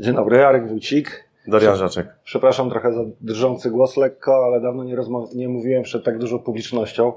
Dzień 0.00 0.14
dobry, 0.14 0.36
Jarek 0.36 0.68
Wójcik. 0.68 1.24
Dorian 1.46 1.76
Żaczek. 1.76 2.06
Przepraszam 2.24 2.70
trochę 2.70 2.92
za 2.92 3.00
drżący 3.20 3.70
głos 3.70 3.96
lekko, 3.96 4.44
ale 4.44 4.60
dawno 4.60 4.84
nie, 4.84 4.96
nie 5.34 5.48
mówiłem 5.48 5.82
przed 5.82 6.04
tak 6.04 6.18
dużą 6.18 6.38
publicznością. 6.38 7.12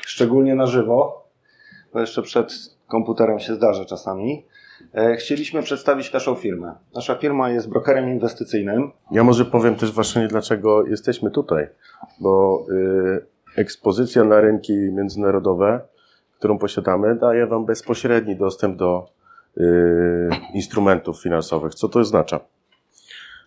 Szczególnie 0.00 0.54
na 0.54 0.66
żywo, 0.66 1.24
bo 1.92 2.00
jeszcze 2.00 2.22
przed 2.22 2.52
komputerem 2.88 3.38
się 3.38 3.54
zdarza 3.54 3.84
czasami. 3.84 4.46
E, 4.94 5.16
chcieliśmy 5.16 5.62
przedstawić 5.62 6.12
naszą 6.12 6.34
firmę. 6.34 6.74
Nasza 6.94 7.14
firma 7.14 7.50
jest 7.50 7.68
brokerem 7.68 8.08
inwestycyjnym. 8.08 8.90
Ja 9.10 9.24
może 9.24 9.44
powiem 9.44 9.74
też 9.74 9.92
właśnie, 9.92 10.28
dlaczego 10.28 10.86
jesteśmy 10.86 11.30
tutaj, 11.30 11.68
bo 12.20 12.64
y, 12.70 13.26
ekspozycja 13.56 14.24
na 14.24 14.40
rynki 14.40 14.72
międzynarodowe, 14.72 15.80
którą 16.38 16.58
posiadamy, 16.58 17.14
daje 17.14 17.46
Wam 17.46 17.66
bezpośredni 17.66 18.36
dostęp 18.36 18.76
do 18.76 19.17
instrumentów 20.54 21.22
finansowych. 21.22 21.74
Co 21.74 21.88
to 21.88 22.00
oznacza? 22.00 22.40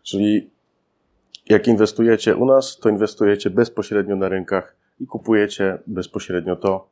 Czyli 0.03 0.49
jak 1.49 1.67
inwestujecie 1.67 2.35
u 2.35 2.45
nas, 2.45 2.77
to 2.77 2.89
inwestujecie 2.89 3.49
bezpośrednio 3.49 4.15
na 4.15 4.29
rynkach 4.29 4.75
i 4.99 5.07
kupujecie 5.07 5.77
bezpośrednio 5.87 6.55
to, 6.55 6.89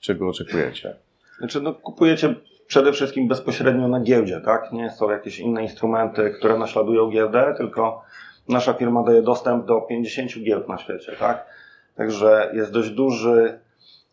czego 0.00 0.28
oczekujecie. 0.28 0.96
Znaczy, 1.38 1.60
no, 1.60 1.74
kupujecie 1.74 2.34
przede 2.66 2.92
wszystkim 2.92 3.28
bezpośrednio 3.28 3.88
na 3.88 4.00
giełdzie, 4.00 4.40
tak? 4.40 4.72
Nie 4.72 4.90
są 4.90 5.10
jakieś 5.10 5.38
inne 5.38 5.62
instrumenty, 5.62 6.30
które 6.30 6.58
naśladują 6.58 7.10
giełdę, 7.10 7.54
tylko 7.56 8.02
nasza 8.48 8.72
firma 8.72 9.02
daje 9.02 9.22
dostęp 9.22 9.66
do 9.66 9.80
50 9.80 10.44
giełd 10.44 10.68
na 10.68 10.78
świecie, 10.78 11.12
tak? 11.18 11.46
Także 11.94 12.50
jest 12.54 12.72
dość 12.72 12.90
duży 12.90 13.58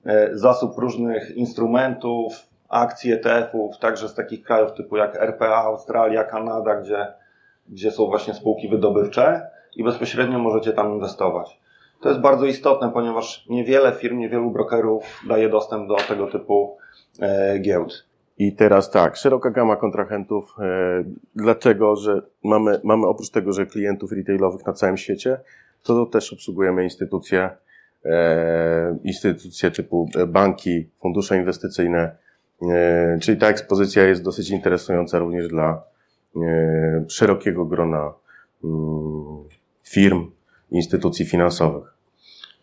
e, 0.05 0.29
zasób 0.33 0.77
różnych 0.77 1.31
instrumentów, 1.31 2.47
akcji 2.69 3.11
ETF-ów, 3.11 3.77
także 3.79 4.09
z 4.09 4.13
takich 4.13 4.43
krajów 4.43 4.73
typu 4.73 4.97
jak 4.97 5.15
RPA, 5.15 5.63
Australia, 5.63 6.23
Kanada, 6.23 6.75
gdzie, 6.75 7.07
gdzie 7.69 7.91
są 7.91 8.05
właśnie 8.05 8.33
spółki 8.33 8.69
wydobywcze 8.69 9.49
i 9.75 9.83
bezpośrednio 9.83 10.39
możecie 10.39 10.73
tam 10.73 10.93
inwestować. 10.93 11.59
To 12.01 12.09
jest 12.09 12.21
bardzo 12.21 12.45
istotne, 12.45 12.91
ponieważ 12.91 13.45
niewiele 13.49 13.91
firm, 13.91 14.17
niewielu 14.17 14.51
brokerów 14.51 15.03
daje 15.27 15.49
dostęp 15.49 15.87
do 15.87 15.95
tego 15.95 16.27
typu 16.27 16.77
e, 17.19 17.59
giełd. 17.59 18.05
I 18.37 18.53
teraz 18.53 18.91
tak, 18.91 19.15
szeroka 19.15 19.49
gama 19.49 19.75
kontrahentów, 19.75 20.55
e, 20.59 21.03
dlatego, 21.35 21.95
że 21.95 22.21
mamy, 22.43 22.79
mamy 22.83 23.07
oprócz 23.07 23.29
tego, 23.29 23.53
że 23.53 23.65
klientów 23.65 24.11
retailowych 24.11 24.65
na 24.65 24.73
całym 24.73 24.97
świecie, 24.97 25.37
to 25.83 26.05
też 26.05 26.33
obsługujemy 26.33 26.83
instytucje, 26.83 27.49
e, 28.05 28.97
instytucje 29.03 29.71
typu 29.71 30.09
banki, 30.27 30.89
fundusze 31.01 31.37
inwestycyjne, 31.37 31.99
e, 31.99 32.24
czyli 33.21 33.37
ta 33.37 33.47
ekspozycja 33.47 34.03
jest 34.03 34.23
dosyć 34.23 34.49
interesująca 34.49 35.19
również 35.19 35.47
dla 35.47 35.83
e, 36.35 37.05
szerokiego 37.09 37.65
grona 37.65 38.13
mm, 38.63 39.43
firm, 39.83 40.31
instytucji 40.71 41.25
finansowych. 41.25 41.93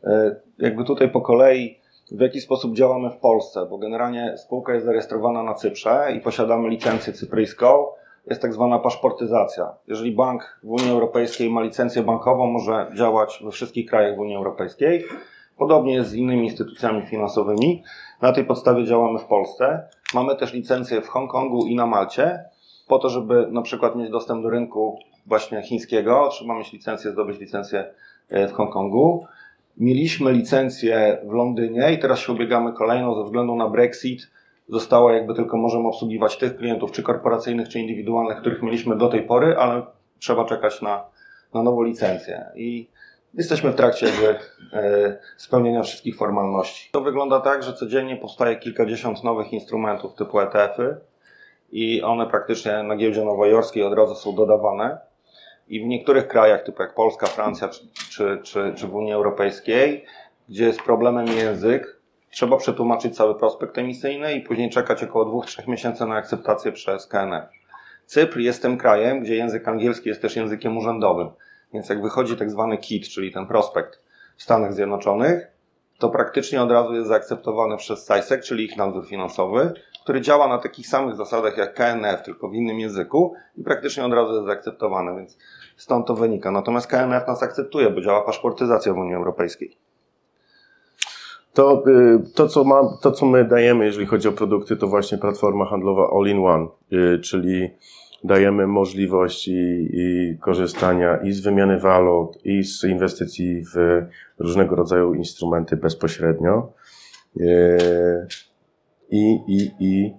E, 0.04 0.36
jakby 0.58 0.84
tutaj 0.84 1.10
po 1.10 1.20
kolei 1.20 1.78
w 2.10 2.20
jaki 2.20 2.40
sposób 2.40 2.76
działamy 2.76 3.10
w 3.10 3.16
Polsce, 3.16 3.66
bo 3.70 3.78
generalnie 3.78 4.38
spółka 4.38 4.74
jest 4.74 4.86
zarejestrowana 4.86 5.42
na 5.42 5.54
Cyprze 5.54 6.12
i 6.16 6.20
posiadamy 6.20 6.68
licencję 6.68 7.12
cypryjską. 7.12 7.86
Jest 8.26 8.42
tak 8.42 8.52
zwana 8.52 8.78
paszportyzacja. 8.78 9.74
Jeżeli 9.88 10.12
bank 10.12 10.58
w 10.62 10.70
Unii 10.70 10.90
Europejskiej 10.90 11.50
ma 11.50 11.62
licencję 11.62 12.02
bankową, 12.02 12.46
może 12.46 12.90
działać 12.96 13.42
we 13.44 13.50
wszystkich 13.50 13.90
krajach 13.90 14.16
w 14.16 14.20
Unii 14.20 14.36
Europejskiej. 14.36 15.04
Podobnie 15.62 15.94
jest 15.94 16.10
z 16.10 16.14
innymi 16.14 16.44
instytucjami 16.44 17.02
finansowymi. 17.02 17.82
Na 18.22 18.32
tej 18.32 18.44
podstawie 18.44 18.84
działamy 18.84 19.18
w 19.18 19.24
Polsce. 19.24 19.88
Mamy 20.14 20.36
też 20.36 20.52
licencję 20.52 21.00
w 21.00 21.08
Hongkongu 21.08 21.66
i 21.66 21.74
na 21.74 21.86
Malcie, 21.86 22.44
po 22.88 22.98
to, 22.98 23.08
żeby 23.08 23.46
na 23.50 23.62
przykład 23.62 23.96
mieć 23.96 24.10
dostęp 24.10 24.42
do 24.42 24.50
rynku 24.50 24.98
właśnie 25.26 25.62
chińskiego, 25.62 26.28
trzeba 26.30 26.58
mieć 26.58 26.72
licencję, 26.72 27.10
zdobyć 27.10 27.40
licencję 27.40 27.84
e, 28.30 28.48
w 28.48 28.52
Hongkongu. 28.52 29.26
Mieliśmy 29.76 30.32
licencję 30.32 31.18
w 31.24 31.32
Londynie 31.32 31.92
i 31.92 31.98
teraz 31.98 32.18
się 32.18 32.32
ubiegamy 32.32 32.72
kolejną 32.72 33.14
ze 33.14 33.24
względu 33.24 33.56
na 33.56 33.68
Brexit. 33.68 34.30
Została 34.68 35.12
jakby 35.12 35.34
tylko 35.34 35.56
możemy 35.56 35.88
obsługiwać 35.88 36.36
tych 36.36 36.56
klientów, 36.56 36.92
czy 36.92 37.02
korporacyjnych, 37.02 37.68
czy 37.68 37.80
indywidualnych, 37.80 38.38
których 38.38 38.62
mieliśmy 38.62 38.96
do 38.96 39.08
tej 39.08 39.22
pory, 39.22 39.56
ale 39.58 39.82
trzeba 40.18 40.44
czekać 40.44 40.82
na, 40.82 41.04
na 41.54 41.62
nową 41.62 41.82
licencję. 41.82 42.44
I 42.56 42.88
jesteśmy 43.34 43.70
w 43.70 43.74
trakcie 43.74 44.06
jakby, 44.06 44.26
e, 44.72 45.18
spełnienia 45.36 45.82
wszystkich 45.82 46.16
formalności. 46.16 46.90
To 46.92 47.00
wygląda 47.00 47.40
tak, 47.40 47.62
że 47.62 47.72
codziennie 47.72 48.16
powstaje 48.16 48.56
kilkadziesiąt 48.56 49.24
nowych 49.24 49.52
instrumentów 49.52 50.14
typu 50.14 50.40
ETF-y 50.40 50.96
i 51.72 52.02
one 52.02 52.26
praktycznie 52.26 52.82
na 52.82 52.96
giełdzie 52.96 53.24
nowojorskiej 53.24 53.82
od 53.82 53.94
razu 53.94 54.14
są 54.14 54.34
dodawane. 54.34 54.98
I 55.68 55.80
w 55.80 55.86
niektórych 55.86 56.28
krajach, 56.28 56.62
typu 56.62 56.82
jak 56.82 56.94
Polska, 56.94 57.26
Francja 57.26 57.68
czy, 57.68 57.80
czy, 58.10 58.40
czy, 58.42 58.72
czy 58.76 58.86
w 58.86 58.94
Unii 58.94 59.12
Europejskiej, 59.12 60.04
gdzie 60.48 60.64
jest 60.64 60.82
problemem 60.82 61.26
język, 61.26 62.00
trzeba 62.30 62.56
przetłumaczyć 62.56 63.16
cały 63.16 63.34
prospekt 63.34 63.78
emisyjny 63.78 64.34
i 64.34 64.40
później 64.40 64.70
czekać 64.70 65.02
około 65.02 65.42
2-3 65.42 65.68
miesięcy 65.68 66.06
na 66.06 66.14
akceptację 66.14 66.72
przez 66.72 67.06
KNF. 67.06 67.44
Cypr 68.06 68.38
jest 68.38 68.62
tym 68.62 68.78
krajem, 68.78 69.20
gdzie 69.20 69.36
język 69.36 69.68
angielski 69.68 70.08
jest 70.08 70.22
też 70.22 70.36
językiem 70.36 70.76
urzędowym. 70.76 71.30
Więc 71.74 71.88
jak 71.88 72.02
wychodzi 72.02 72.36
tak 72.36 72.50
zwany 72.50 72.78
KIT, 72.78 73.08
czyli 73.08 73.32
ten 73.32 73.46
prospekt 73.46 74.02
w 74.36 74.42
Stanach 74.42 74.74
Zjednoczonych, 74.74 75.46
to 75.98 76.08
praktycznie 76.08 76.62
od 76.62 76.70
razu 76.70 76.94
jest 76.94 77.08
zaakceptowany 77.08 77.76
przez 77.76 78.08
CISEC, 78.08 78.46
czyli 78.46 78.64
ich 78.64 78.76
nadzór 78.76 79.06
finansowy, 79.06 79.72
który 80.02 80.20
działa 80.20 80.48
na 80.48 80.58
takich 80.58 80.86
samych 80.86 81.16
zasadach 81.16 81.56
jak 81.56 81.74
KNF, 81.74 82.22
tylko 82.22 82.48
w 82.48 82.54
innym 82.54 82.80
języku 82.80 83.34
i 83.56 83.62
praktycznie 83.62 84.04
od 84.04 84.12
razu 84.12 84.34
jest 84.34 84.46
zaakceptowany, 84.46 85.16
więc 85.16 85.38
stąd 85.76 86.06
to 86.06 86.14
wynika. 86.14 86.50
Natomiast 86.50 86.86
KNF 86.86 87.26
nas 87.26 87.42
akceptuje, 87.42 87.90
bo 87.90 88.00
działa 88.00 88.22
paszportyzacja 88.22 88.94
w 88.94 88.98
Unii 88.98 89.14
Europejskiej. 89.14 89.76
To, 91.54 91.84
y, 91.86 92.20
to, 92.34 92.48
co 92.48 92.64
ma, 92.64 92.80
to, 93.02 93.12
co 93.12 93.26
my 93.26 93.44
dajemy, 93.44 93.84
jeżeli 93.84 94.06
chodzi 94.06 94.28
o 94.28 94.32
produkty, 94.32 94.76
to 94.76 94.86
właśnie 94.86 95.18
platforma 95.18 95.64
handlowa 95.64 96.10
All-in-One, 96.16 96.66
y, 96.92 97.18
czyli 97.18 97.70
dajemy 98.24 98.66
możliwość 98.66 99.48
i, 99.48 99.88
i, 99.92 100.38
korzystania 100.40 101.16
i 101.16 101.32
z 101.32 101.40
wymiany 101.40 101.78
walut, 101.78 102.38
i 102.44 102.64
z 102.64 102.84
inwestycji 102.84 103.64
w 103.74 104.02
różnego 104.38 104.76
rodzaju 104.76 105.14
instrumenty 105.14 105.76
bezpośrednio. 105.76 106.72
Y, 107.40 108.26
I, 109.10 109.38
i, 109.48 109.70
i, 109.80 110.14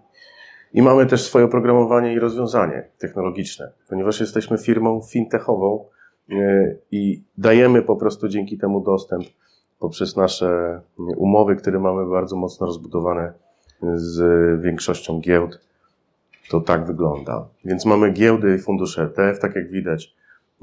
i 0.73 0.81
mamy 0.81 1.05
też 1.05 1.23
swoje 1.23 1.45
oprogramowanie 1.45 2.13
i 2.13 2.19
rozwiązanie 2.19 2.89
technologiczne, 2.97 3.71
ponieważ 3.89 4.19
jesteśmy 4.19 4.57
firmą 4.57 5.01
fintechową 5.11 5.85
i 6.91 7.23
dajemy 7.37 7.81
po 7.81 7.95
prostu 7.95 8.27
dzięki 8.27 8.57
temu 8.57 8.81
dostęp 8.81 9.23
poprzez 9.79 10.15
nasze 10.15 10.81
umowy, 11.17 11.55
które 11.55 11.79
mamy 11.79 12.09
bardzo 12.09 12.35
mocno 12.35 12.67
rozbudowane 12.67 13.33
z 13.95 14.61
większością 14.61 15.19
giełd, 15.19 15.59
to 16.49 16.61
tak 16.61 16.85
wygląda. 16.85 17.47
Więc 17.65 17.85
mamy 17.85 18.11
giełdy 18.11 18.55
i 18.55 18.59
fundusze 18.59 19.03
ETF, 19.03 19.39
tak 19.39 19.55
jak 19.55 19.71
widać, 19.71 20.15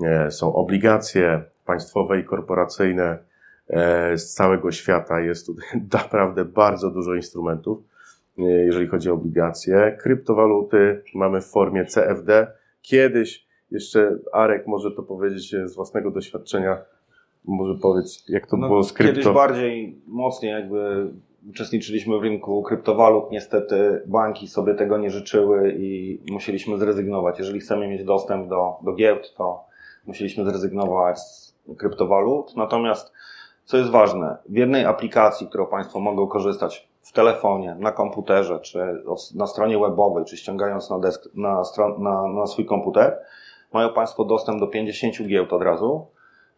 e, 0.03 0.31
są 0.31 0.55
obligacje 0.55 1.43
państwowe 1.67 2.21
i 2.21 2.25
korporacyjne 2.25 3.19
e, 3.69 4.19
z 4.19 4.35
całego 4.35 4.73
świata. 4.73 5.21
Jest 5.21 5.47
tutaj 5.47 5.81
naprawdę 5.93 6.45
bardzo 6.45 6.91
dużo 6.91 7.15
instrumentów, 7.15 7.79
e, 8.39 8.43
jeżeli 8.43 8.87
chodzi 8.87 9.11
o 9.11 9.15
obligacje. 9.15 9.97
Kryptowaluty 10.01 11.03
mamy 11.15 11.41
w 11.41 11.47
formie 11.47 11.85
CFD. 11.85 12.47
Kiedyś, 12.83 13.47
jeszcze 13.71 14.19
Arek 14.33 14.67
może 14.67 14.91
to 14.91 15.03
powiedzieć 15.03 15.57
z 15.65 15.75
własnego 15.75 16.11
doświadczenia, 16.11 16.79
może 17.45 17.75
powiedz, 17.75 18.25
jak 18.29 18.47
to 18.47 18.57
no, 18.57 18.69
było 18.69 18.83
z 18.83 18.93
krypto? 18.93 19.15
Kiedyś 19.15 19.35
bardziej 19.35 20.01
mocniej 20.07 20.53
jakby 20.53 21.11
uczestniczyliśmy 21.49 22.19
w 22.19 22.23
rynku 22.23 22.63
kryptowalut. 22.63 23.31
Niestety 23.31 24.03
banki 24.07 24.49
sobie 24.49 24.75
tego 24.75 24.99
nie 24.99 25.11
życzyły 25.11 25.75
i 25.79 26.21
musieliśmy 26.31 26.79
zrezygnować. 26.79 27.39
Jeżeli 27.39 27.61
chcemy 27.61 27.89
mieć 27.89 28.05
dostęp 28.05 28.49
do, 28.49 28.77
do 28.83 28.93
giełd, 28.93 29.35
to 29.37 29.65
musieliśmy 30.07 30.45
zrezygnować 30.45 31.21
z 31.21 31.55
kryptowalut. 31.79 32.57
Natomiast, 32.57 33.13
co 33.65 33.77
jest 33.77 33.91
ważne, 33.91 34.37
w 34.49 34.57
jednej 34.57 34.85
aplikacji, 34.85 35.47
którą 35.47 35.67
Państwo 35.67 36.01
mogą 36.01 36.27
korzystać 36.27 36.89
w 37.03 37.13
telefonie, 37.13 37.77
na 37.79 37.93
komputerze, 37.93 38.61
czy 38.61 39.03
na 39.35 39.47
stronie 39.47 39.79
webowej, 39.79 40.25
czy 40.25 40.37
ściągając 40.37 40.91
na, 40.91 40.99
desk, 40.99 41.29
na, 41.35 41.63
na, 41.99 42.27
na 42.29 42.47
swój 42.47 42.67
komputer, 42.67 43.19
mają 43.73 43.93
Państwo 43.93 44.25
dostęp 44.25 44.61
do 44.61 44.67
50 44.67 45.29
giełd 45.29 45.53
od 45.53 45.63
razu 45.63 46.07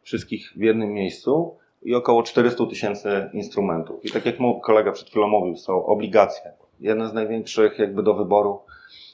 wszystkich 0.02 0.52
w 0.56 0.60
jednym 0.60 0.92
miejscu 0.92 1.56
i 1.82 1.94
około 1.94 2.22
400 2.22 2.66
tysięcy 2.66 3.30
instrumentów. 3.32 4.04
I 4.04 4.10
tak 4.10 4.26
jak 4.26 4.40
mój 4.40 4.60
kolega 4.60 4.92
przed 4.92 5.08
chwilą 5.08 5.28
mówił, 5.28 5.56
są 5.56 5.86
obligacje. 5.86 6.52
Jedne 6.80 7.08
z 7.08 7.12
największych 7.12 7.78
jakby 7.78 8.02
do 8.02 8.14
wyboru 8.14 8.60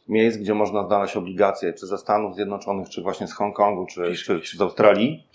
miejsc, 0.09 0.39
gdzie 0.39 0.55
można 0.55 0.87
znaleźć 0.87 1.17
obligacje, 1.17 1.73
czy 1.73 1.87
ze 1.87 1.99
Stanów 1.99 2.35
Zjednoczonych, 2.35 2.89
czy 2.89 3.03
właśnie 3.03 3.27
z 3.27 3.35
Hongkongu, 3.35 3.87
czy, 3.87 4.15
czy, 4.15 4.41
czy 4.41 4.57
z 4.57 4.61
Australii. 4.61 5.27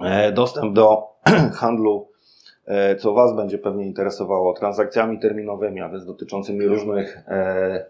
E, 0.00 0.32
dostęp 0.32 0.74
do 0.74 1.08
handlu, 1.60 2.08
e, 2.66 2.96
co 2.96 3.12
Was 3.12 3.36
będzie 3.36 3.58
pewnie 3.58 3.86
interesowało, 3.86 4.52
transakcjami 4.52 5.18
terminowymi, 5.18 5.80
a 5.80 5.88
więc 5.88 6.06
dotyczącymi 6.06 6.66
różnych, 6.66 7.18
e, 7.28 7.86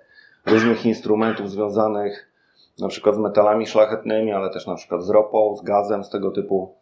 różnych 0.46 0.86
instrumentów 0.86 1.50
związanych 1.50 2.30
na 2.78 2.88
przykład 2.88 3.14
z 3.14 3.18
metalami 3.18 3.66
szlachetnymi, 3.66 4.32
ale 4.32 4.50
też 4.50 4.66
na 4.66 4.74
przykład 4.74 5.02
z 5.02 5.10
ropą, 5.10 5.56
z 5.56 5.62
gazem, 5.62 6.04
z 6.04 6.10
tego 6.10 6.30
typu 6.30 6.74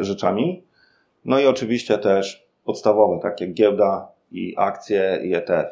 rzeczami. 0.00 0.67
No 1.28 1.40
i 1.40 1.46
oczywiście 1.46 1.98
też 1.98 2.48
podstawowe, 2.64 3.18
takie 3.22 3.44
jak 3.44 3.54
giełda 3.54 4.08
i 4.32 4.54
akcje 4.56 5.20
i 5.22 5.34
ETF. 5.34 5.66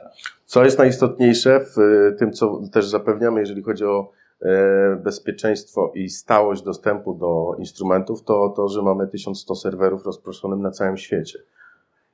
Co 0.45 0.65
jest 0.65 0.79
najistotniejsze 0.79 1.61
w 1.61 1.77
tym, 2.19 2.33
co 2.33 2.61
też 2.73 2.87
zapewniamy, 2.87 3.41
jeżeli 3.41 3.63
chodzi 3.63 3.85
o 3.85 4.13
E, 4.43 4.97
bezpieczeństwo 4.97 5.93
i 5.95 6.09
stałość 6.09 6.63
dostępu 6.63 7.15
do 7.15 7.57
instrumentów, 7.59 8.25
to 8.25 8.49
to, 8.57 8.69
że 8.69 8.83
mamy 8.83 9.07
1100 9.07 9.55
serwerów 9.55 10.07
rozproszonych 10.07 10.59
na 10.59 10.71
całym 10.71 10.97
świecie. 10.97 11.39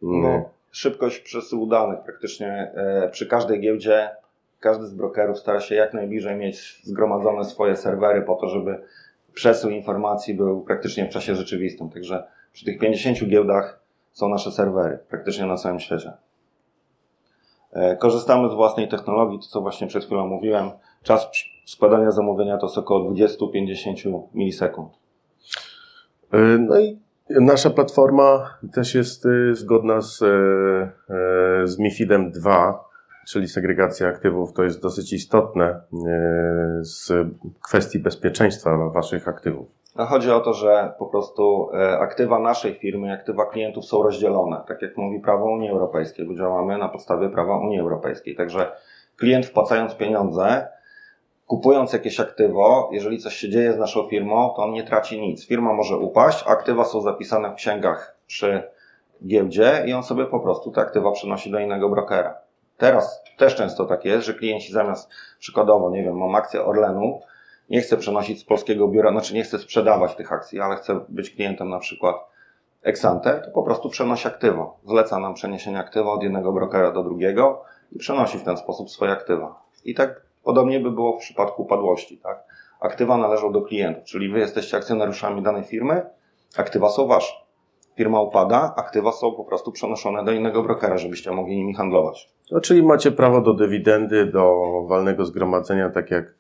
No, 0.03 0.29
mm. 0.29 0.43
szybkość 0.71 1.21
przesyłu 1.21 1.67
danych 1.67 1.99
praktycznie 2.05 2.73
e, 2.75 3.09
przy 3.13 3.27
każdej 3.27 3.61
giełdzie 3.61 4.11
każdy 4.61 4.87
z 4.87 4.95
brokerów 4.95 5.39
stara 5.39 5.61
się 5.61 5.75
jak 5.75 5.95
najbliżej 5.95 6.37
mieć 6.37 6.81
zgromadzone 6.85 7.45
swoje 7.45 7.77
serwery 7.77 8.23
po 8.23 8.35
to, 8.35 8.49
żeby 8.49 8.83
przesył 9.35 9.71
informacji 9.71 10.35
był 10.35 10.61
praktycznie 10.61 11.07
w 11.07 11.11
czasie 11.11 11.35
rzeczywistym. 11.35 11.91
Także 11.91 12.25
przy 12.53 12.65
tych 12.65 12.79
50 12.79 13.29
giełdach 13.29 13.83
są 14.13 14.29
nasze 14.29 14.53
serwery 14.53 14.99
praktycznie 15.09 15.47
na 15.47 15.57
całym 15.57 15.81
świecie. 15.81 16.13
E, 17.73 17.97
korzystamy 17.97 18.49
z 18.49 18.55
własnej 18.55 18.89
technologii, 18.89 19.39
to 19.39 19.47
co 19.47 19.61
właśnie 19.61 19.87
przed 19.87 20.05
chwilą 20.05 20.27
mówiłem. 20.27 20.71
Czas 21.03 21.31
składania 21.65 22.11
zamówienia 22.11 22.59
to 22.59 22.67
jest 22.67 22.79
około 22.79 23.11
20-50 23.11 24.23
milisekund. 24.35 24.93
E, 26.33 26.39
no 26.39 26.81
i 26.81 26.99
nasza 27.31 27.71
platforma 27.71 28.59
też 28.73 28.95
jest 28.95 29.27
e, 29.27 29.55
zgodna 29.55 30.01
z, 30.01 30.19
z 31.65 31.79
MIFIDem 31.79 32.31
2, 32.31 32.85
czyli 33.29 33.49
segregacja 33.49 34.09
aktywów. 34.09 34.53
To 34.53 34.65
jest 34.65 34.83
dosyć 34.83 35.13
istotne 35.13 35.81
z 36.81 37.13
kwestii 37.63 37.99
bezpieczeństwa 37.99 38.77
waszych 38.77 39.29
aktywów. 39.29 39.82
A 39.97 40.07
chodzi 40.07 40.31
o 40.31 40.41
to, 40.41 40.55
że 40.55 40.93
po 40.99 41.07
prostu 41.07 41.71
e, 41.75 41.99
aktywa 41.99 42.39
naszej 42.39 42.75
firmy, 42.75 43.13
aktywa 43.13 43.47
klientów 43.47 43.85
są 43.85 44.03
rozdzielone, 44.03 44.63
tak 44.69 44.83
jak 44.83 44.97
mówi 44.97 45.21
prawo 45.21 45.45
Unii 45.45 45.71
Europejskiej, 45.71 46.27
bo 46.27 46.35
działamy 46.35 46.79
na 46.79 46.89
podstawie 46.89 47.29
prawa 47.29 47.59
Unii 47.59 47.81
Europejskiej. 47.81 48.37
Także 48.37 48.73
klient 49.17 49.47
wpłacając 49.47 49.95
pieniądze, 49.95 50.69
kupując 51.47 51.93
jakieś 51.93 52.21
aktywo, 52.21 52.89
jeżeli 52.93 53.19
coś 53.19 53.37
się 53.37 53.51
dzieje 53.51 53.73
z 53.73 53.79
naszą 53.79 54.09
firmą, 54.09 54.53
to 54.57 54.63
on 54.63 54.73
nie 54.73 54.85
traci 54.85 55.21
nic. 55.21 55.47
Firma 55.47 55.73
może 55.73 55.97
upaść, 55.97 56.45
aktywa 56.47 56.85
są 56.85 57.01
zapisane 57.01 57.51
w 57.51 57.55
księgach 57.55 58.17
przy 58.27 58.63
giełdzie 59.27 59.85
i 59.87 59.93
on 59.93 60.03
sobie 60.03 60.27
po 60.27 60.41
prostu 60.41 60.71
te 60.71 60.81
aktywa 60.81 61.13
przenosi 61.13 61.51
do 61.51 61.59
innego 61.59 61.89
brokera. 61.89 62.35
Teraz 62.77 63.23
też 63.39 63.55
często 63.55 63.85
tak 63.85 64.05
jest, 64.05 64.27
że 64.27 64.35
klienci 64.35 64.73
zamiast 64.73 65.11
przykładowo, 65.39 65.91
nie 65.91 66.03
wiem, 66.03 66.19
mam 66.19 66.35
akcję 66.35 66.65
Orlenu, 66.65 67.21
nie 67.71 67.81
chcę 67.81 67.97
przenosić 67.97 68.41
z 68.41 68.45
polskiego 68.45 68.89
biura, 68.89 69.11
znaczy 69.11 69.35
nie 69.35 69.43
chcę 69.43 69.59
sprzedawać 69.59 70.15
tych 70.15 70.33
akcji, 70.33 70.61
ale 70.61 70.77
chcę 70.77 71.01
być 71.09 71.31
klientem 71.31 71.69
na 71.69 71.79
przykład 71.79 72.17
Exante, 72.83 73.41
to 73.45 73.51
po 73.51 73.63
prostu 73.63 73.89
przenosi 73.89 74.29
aktywo. 74.29 74.77
Zleca 74.85 75.19
nam 75.19 75.35
przeniesienie 75.35 75.79
aktywa 75.79 76.13
od 76.13 76.23
jednego 76.23 76.53
brokera 76.53 76.93
do 76.93 77.03
drugiego 77.03 77.63
i 77.93 77.99
przenosi 77.99 78.39
w 78.39 78.43
ten 78.43 78.57
sposób 78.57 78.91
swoje 78.91 79.13
aktywa. 79.13 79.63
I 79.85 79.95
tak 79.95 80.23
podobnie 80.45 80.81
by 80.81 80.91
było 80.91 81.17
w 81.17 81.21
przypadku 81.21 81.63
upadłości. 81.63 82.19
Tak? 82.19 82.45
Aktywa 82.81 83.17
należą 83.17 83.53
do 83.53 83.63
klientów, 83.63 84.05
czyli 84.05 84.29
wy 84.29 84.39
jesteście 84.39 84.77
akcjonariuszami 84.77 85.43
danej 85.43 85.65
firmy, 85.65 86.03
aktywa 86.57 86.89
są 86.89 87.07
wasze. 87.07 87.33
Firma 87.97 88.21
upada, 88.21 88.75
aktywa 88.77 89.13
są 89.13 89.33
po 89.33 89.45
prostu 89.45 89.73
przenoszone 89.73 90.25
do 90.25 90.33
innego 90.33 90.63
brokera, 90.63 90.99
żebyście 90.99 91.31
mogli 91.31 91.57
nimi 91.57 91.75
handlować. 91.75 92.31
No, 92.51 92.61
czyli 92.61 92.83
macie 92.83 93.11
prawo 93.11 93.41
do 93.41 93.55
dywidendy, 93.55 94.27
do 94.27 94.55
walnego 94.87 95.25
zgromadzenia, 95.25 95.91
tak 95.91 96.11
jak 96.11 96.35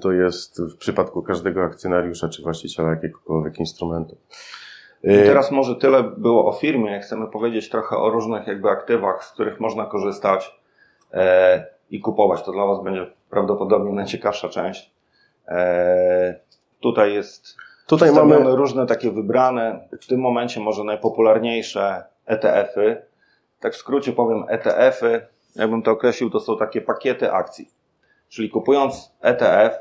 to 0.00 0.12
jest 0.12 0.62
w 0.62 0.76
przypadku 0.76 1.22
każdego 1.22 1.62
akcjonariusza 1.62 2.28
czy 2.28 2.42
właściciela 2.42 2.90
jakiegokolwiek 2.90 3.58
instrumentu. 3.58 4.16
I 5.04 5.08
teraz 5.08 5.50
może 5.50 5.76
tyle 5.76 6.02
było 6.02 6.46
o 6.46 6.52
firmie. 6.52 7.00
Chcemy 7.00 7.26
powiedzieć 7.26 7.68
trochę 7.68 7.96
o 7.96 8.10
różnych 8.10 8.46
jakby 8.46 8.68
aktywach, 8.68 9.24
z 9.24 9.32
których 9.32 9.60
można 9.60 9.86
korzystać 9.86 10.60
e, 11.12 11.66
i 11.90 12.00
kupować. 12.00 12.42
To 12.42 12.52
dla 12.52 12.66
Was 12.66 12.84
będzie 12.84 13.06
prawdopodobnie 13.30 13.92
najciekawsza 13.92 14.48
część. 14.48 14.94
E, 15.48 16.40
tutaj 16.80 17.14
jest 17.14 17.56
Tutaj 17.88 18.12
mamy 18.12 18.56
różne 18.56 18.86
takie 18.86 19.10
wybrane, 19.10 19.88
w 20.00 20.06
tym 20.06 20.20
momencie 20.20 20.60
może 20.60 20.84
najpopularniejsze 20.84 22.04
ETF-y. 22.26 23.02
Tak 23.60 23.74
w 23.74 23.76
skrócie 23.76 24.12
powiem 24.12 24.44
ETF-y, 24.48 25.26
jakbym 25.56 25.82
to 25.82 25.90
określił, 25.90 26.30
to 26.30 26.40
są 26.40 26.56
takie 26.56 26.80
pakiety 26.80 27.32
akcji. 27.32 27.68
Czyli 28.28 28.50
kupując 28.50 29.14
ETF, 29.20 29.78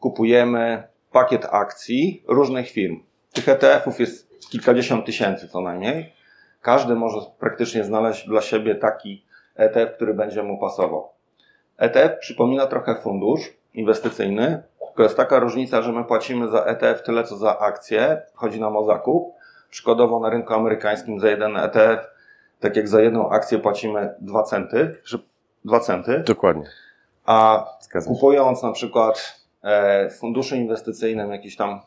kupujemy 0.00 0.82
pakiet 1.12 1.46
akcji 1.50 2.24
różnych 2.28 2.70
firm. 2.70 3.02
Tych 3.32 3.48
ETF-ów 3.48 4.00
jest 4.00 4.48
kilkadziesiąt 4.50 5.06
tysięcy 5.06 5.48
co 5.48 5.60
najmniej. 5.60 6.12
Każdy 6.60 6.94
może 6.94 7.18
praktycznie 7.38 7.84
znaleźć 7.84 8.28
dla 8.28 8.40
siebie 8.40 8.74
taki 8.74 9.24
ETF, 9.56 9.94
który 9.96 10.14
będzie 10.14 10.42
mu 10.42 10.58
pasował. 10.58 11.08
ETF 11.78 12.18
przypomina 12.18 12.66
trochę 12.66 12.94
fundusz 12.94 13.52
inwestycyjny, 13.74 14.62
tylko 14.86 15.02
jest 15.02 15.16
taka 15.16 15.38
różnica, 15.38 15.82
że 15.82 15.92
my 15.92 16.04
płacimy 16.04 16.48
za 16.48 16.64
ETF 16.64 17.02
tyle 17.02 17.24
co 17.24 17.36
za 17.36 17.58
akcję. 17.58 18.22
Chodzi 18.34 18.60
nam 18.60 18.76
o 18.76 18.84
zakup. 18.84 19.34
Przykładowo 19.70 20.20
na 20.20 20.30
rynku 20.30 20.54
amerykańskim 20.54 21.20
za 21.20 21.28
jeden 21.28 21.56
ETF, 21.56 22.06
tak 22.60 22.76
jak 22.76 22.88
za 22.88 23.02
jedną 23.02 23.30
akcję 23.30 23.58
płacimy 23.58 24.14
2 24.20 24.42
centy. 24.42 24.96
2 25.64 25.80
centy. 25.80 26.22
Dokładnie. 26.26 26.64
A 27.26 27.66
kupując 28.06 28.62
na 28.62 28.72
przykład 28.72 29.42
e, 29.62 30.08
w 30.10 30.18
funduszu 30.18 30.56
inwestycyjnym 30.56 31.30
jakiś 31.30 31.56
tam 31.56 31.80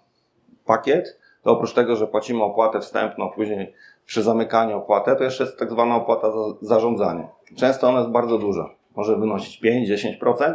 pakiet, 0.65 1.19
to 1.43 1.51
oprócz 1.51 1.73
tego, 1.73 1.95
że 1.95 2.07
płacimy 2.07 2.43
opłatę 2.43 2.79
wstępną, 2.79 3.29
później 3.29 3.73
przy 4.05 4.23
zamykaniu 4.23 4.77
opłatę, 4.77 5.15
to 5.15 5.23
jeszcze 5.23 5.43
jest 5.43 5.59
tak 5.59 5.71
zwana 5.71 5.95
opłata 5.95 6.31
za 6.31 6.39
zarządzanie. 6.61 7.27
Często 7.55 7.89
ona 7.89 7.99
jest 7.99 8.11
bardzo 8.11 8.37
duża. 8.37 8.69
Może 8.95 9.15
wynosić 9.15 9.61
5-10%. 9.63 10.53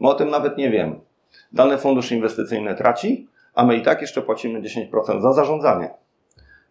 My 0.00 0.08
o 0.08 0.14
tym 0.14 0.30
nawet 0.30 0.58
nie 0.58 0.70
wiemy. 0.70 1.00
Dany 1.52 1.78
fundusz 1.78 2.12
inwestycyjny 2.12 2.74
traci, 2.74 3.28
a 3.54 3.64
my 3.64 3.76
i 3.76 3.82
tak 3.82 4.00
jeszcze 4.00 4.22
płacimy 4.22 4.62
10% 4.62 5.20
za 5.20 5.32
zarządzanie. 5.32 5.90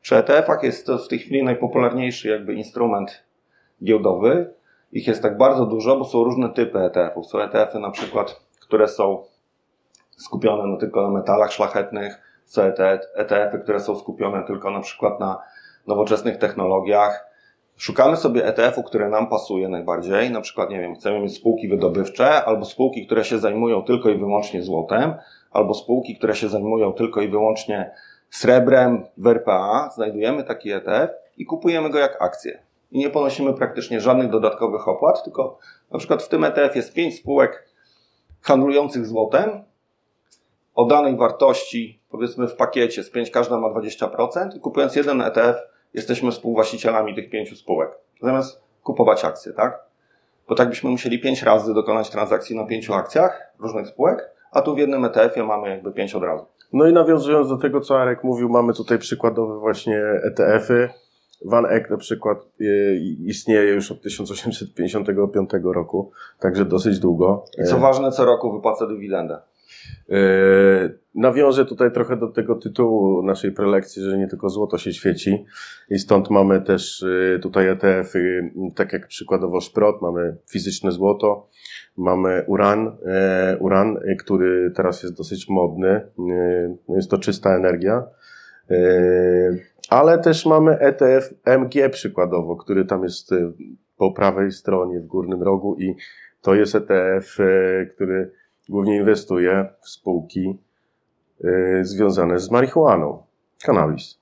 Przy 0.02 0.16
ETF-ach 0.16 0.64
jest 0.64 0.86
to 0.86 0.98
w 0.98 1.08
tej 1.08 1.20
chwili 1.20 1.44
najpopularniejszy 1.44 2.30
jakby 2.30 2.54
instrument 2.54 3.24
giełdowy, 3.84 4.54
ich 4.94 5.08
jest 5.08 5.22
tak 5.22 5.38
bardzo 5.38 5.66
dużo, 5.66 5.98
bo 5.98 6.06
są 6.06 6.24
różne 6.24 6.50
typy 6.50 6.80
ETF-ów. 6.80 7.28
Są 7.28 7.40
ETF-y 7.40 7.80
na 7.80 7.92
przykład, 7.92 8.42
które 8.60 8.88
są 8.88 9.24
skupione 10.10 10.68
no 10.68 10.78
tylko 10.78 11.02
na 11.02 11.10
metalach 11.10 11.52
szlachetnych, 11.52 12.22
są 12.46 12.62
ETF-y, 13.16 13.60
które 13.60 13.80
są 13.80 13.96
skupione 13.96 14.44
tylko 14.44 14.72
na 14.72 14.80
przykład 14.80 15.20
na 15.20 15.40
nowoczesnych 15.88 16.38
technologiach. 16.38 17.30
Szukamy 17.78 18.18
sobie 18.18 18.46
ETF-u, 18.46 18.84
który 18.84 19.10
nam 19.10 19.28
pasuje 19.28 19.70
najbardziej. 19.70 20.32
Na 20.32 20.42
przykład, 20.42 20.70
nie 20.70 20.80
wiem, 20.80 20.96
chcemy 20.96 21.20
mieć 21.20 21.36
spółki 21.36 21.68
wydobywcze, 21.68 22.46
albo 22.46 22.66
spółki, 22.66 23.06
które 23.06 23.24
się 23.24 23.40
zajmują 23.40 23.84
tylko 23.84 24.10
i 24.10 24.18
wyłącznie 24.18 24.64
złotem, 24.64 25.14
albo 25.52 25.74
spółki, 25.74 26.16
które 26.16 26.36
się 26.36 26.50
zajmują 26.50 26.94
tylko 26.94 27.22
i 27.22 27.28
wyłącznie 27.28 27.92
srebrem 28.30 29.06
w 29.18 29.28
RPA. 29.28 29.90
Znajdujemy 29.96 30.44
taki 30.44 30.72
ETF 30.72 31.12
i 31.38 31.46
kupujemy 31.46 31.90
go 31.90 32.00
jak 32.00 32.22
akcję 32.22 32.73
i 32.94 33.00
nie 33.00 33.10
ponosimy 33.10 33.54
praktycznie 33.54 34.00
żadnych 34.00 34.30
dodatkowych 34.30 34.88
opłat, 34.88 35.24
tylko 35.24 35.60
na 35.92 36.00
przykład 36.00 36.24
w 36.24 36.30
tym 36.30 36.44
ETF 36.44 36.76
jest 36.76 36.94
5 36.94 37.20
spółek 37.20 37.70
handlujących 38.42 39.06
złotem 39.06 39.64
o 40.76 40.86
danej 40.86 41.18
wartości, 41.18 42.00
powiedzmy 42.10 42.48
w 42.48 42.56
pakiecie 42.56 43.04
z 43.04 43.10
5 43.10 43.32
każda 43.32 43.58
ma 43.58 43.68
20% 43.68 44.56
i 44.56 44.60
kupując 44.60 44.96
jeden 44.96 45.22
ETF 45.22 45.56
jesteśmy 45.94 46.32
współwłaścicielami 46.32 47.16
tych 47.16 47.30
5 47.30 47.60
spółek. 47.60 47.92
Zamiast 48.22 48.62
kupować 48.84 49.26
akcje, 49.26 49.54
tak? 49.54 49.80
Bo 50.48 50.56
tak 50.56 50.70
byśmy 50.70 50.90
musieli 50.90 51.20
5 51.20 51.44
razy 51.44 51.74
dokonać 51.74 52.10
transakcji 52.10 52.56
na 52.56 52.66
5 52.66 52.90
akcjach 52.90 53.54
różnych 53.60 53.88
spółek, 53.88 54.30
a 54.52 54.62
tu 54.62 54.76
w 54.76 54.78
jednym 54.78 55.06
ETF-ie 55.06 55.46
mamy 55.46 55.70
jakby 55.70 55.92
5 55.92 56.16
od 56.16 56.24
razu. 56.24 56.46
No 56.74 56.88
i 56.88 56.94
nawiązując 56.94 57.50
do 57.50 57.58
tego, 57.58 57.82
co 57.82 58.02
Arek 58.02 58.24
mówił, 58.24 58.50
mamy 58.50 58.74
tutaj 58.74 59.00
przykładowe 59.00 59.60
właśnie 59.60 60.02
ETF-y, 60.24 61.03
Van 61.46 61.66
Eck 61.66 61.90
na 61.90 61.98
przykład 61.98 62.38
e, 62.62 62.96
istnieje 63.26 63.74
już 63.74 63.92
od 63.92 64.02
1855 64.02 65.50
roku, 65.64 66.12
także 66.40 66.66
dosyć 66.66 67.00
długo. 67.00 67.46
I 67.64 67.64
co 67.64 67.78
ważne, 67.78 68.12
co 68.12 68.26
roku 68.26 68.54
wypłaca 68.54 68.88
dywidendę. 68.88 69.38
E, 70.10 70.18
nawiążę 71.16 71.66
tutaj 71.66 71.92
trochę 71.92 72.18
do 72.18 72.28
tego 72.28 72.56
tytułu 72.56 73.24
naszej 73.24 73.52
prelekcji, 73.52 74.04
że 74.04 74.18
nie 74.18 74.28
tylko 74.28 74.50
złoto 74.50 74.78
się 74.78 74.94
świeci 74.94 75.46
i 75.90 76.00
stąd 76.00 76.30
mamy 76.30 76.62
też 76.62 77.06
tutaj 77.42 77.68
ETF-y, 77.68 78.52
tak 78.76 78.94
jak 78.94 79.08
przykładowo 79.08 79.62
szprot, 79.62 80.02
mamy 80.02 80.38
fizyczne 80.50 80.92
złoto, 80.92 81.48
mamy 81.98 82.44
uran, 82.48 82.98
uran, 83.60 84.00
który 84.20 84.72
teraz 84.76 85.04
jest 85.04 85.18
dosyć 85.18 85.50
modny, 85.50 86.02
jest 86.90 87.12
to 87.12 87.18
czysta 87.18 87.56
energia 87.56 88.04
ale 89.94 90.20
też 90.20 90.46
mamy 90.46 90.80
ETF 90.80 91.34
MG 91.46 91.90
przykładowo, 91.90 92.56
który 92.56 92.86
tam 92.86 93.04
jest 93.04 93.32
y, 93.32 93.54
po 93.98 94.12
prawej 94.12 94.52
stronie 94.52 95.00
w 95.00 95.06
górnym 95.06 95.44
rogu 95.44 95.76
i 95.80 95.96
to 96.42 96.56
jest 96.56 96.76
ETF, 96.76 97.40
y, 97.40 97.92
który 97.96 98.32
głównie 98.70 98.96
inwestuje 98.96 99.70
w 99.82 99.90
spółki 99.90 100.60
y, 101.44 101.80
związane 101.82 102.40
z 102.40 102.52
marihuaną, 102.52 103.24
cannabis. 103.58 104.20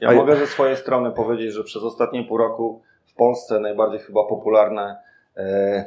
Ja 0.00 0.12
mogę 0.12 0.36
ze 0.36 0.46
swojej 0.46 0.76
strony 0.76 1.10
powiedzieć, 1.10 1.52
że 1.52 1.64
przez 1.64 1.82
ostatnie 1.82 2.24
pół 2.24 2.38
roku 2.38 2.82
w 3.06 3.14
Polsce 3.14 3.60
najbardziej 3.60 4.00
chyba 4.00 4.24
popularne 4.24 4.96
e, 5.36 5.84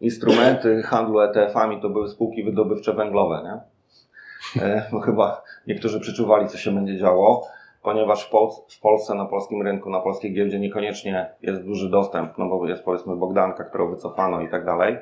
instrumenty 0.00 0.82
handlu 0.82 1.20
ETF-ami 1.20 1.82
to 1.82 1.88
były 1.88 2.08
spółki 2.08 2.44
wydobywcze 2.44 2.92
węglowe. 2.92 3.42
Nie? 3.44 4.62
E, 4.62 4.88
no 4.92 5.00
chyba 5.00 5.42
niektórzy 5.66 6.00
przeczuwali, 6.00 6.48
co 6.48 6.58
się 6.58 6.70
będzie 6.70 6.96
działo, 6.96 7.46
ponieważ 7.82 8.26
w, 8.26 8.30
Pol 8.30 8.48
w 8.68 8.80
Polsce, 8.80 9.14
na 9.14 9.24
polskim 9.24 9.62
rynku, 9.62 9.90
na 9.90 10.00
polskiej 10.00 10.34
giełdzie 10.34 10.60
niekoniecznie 10.60 11.34
jest 11.42 11.62
duży 11.62 11.90
dostęp, 11.90 12.38
no 12.38 12.48
bo 12.48 12.66
jest 12.66 12.84
powiedzmy 12.84 13.16
Bogdanka, 13.16 13.64
którą 13.64 13.90
wycofano 13.90 14.40
i 14.40 14.48
tak 14.48 14.64
dalej, 14.64 14.98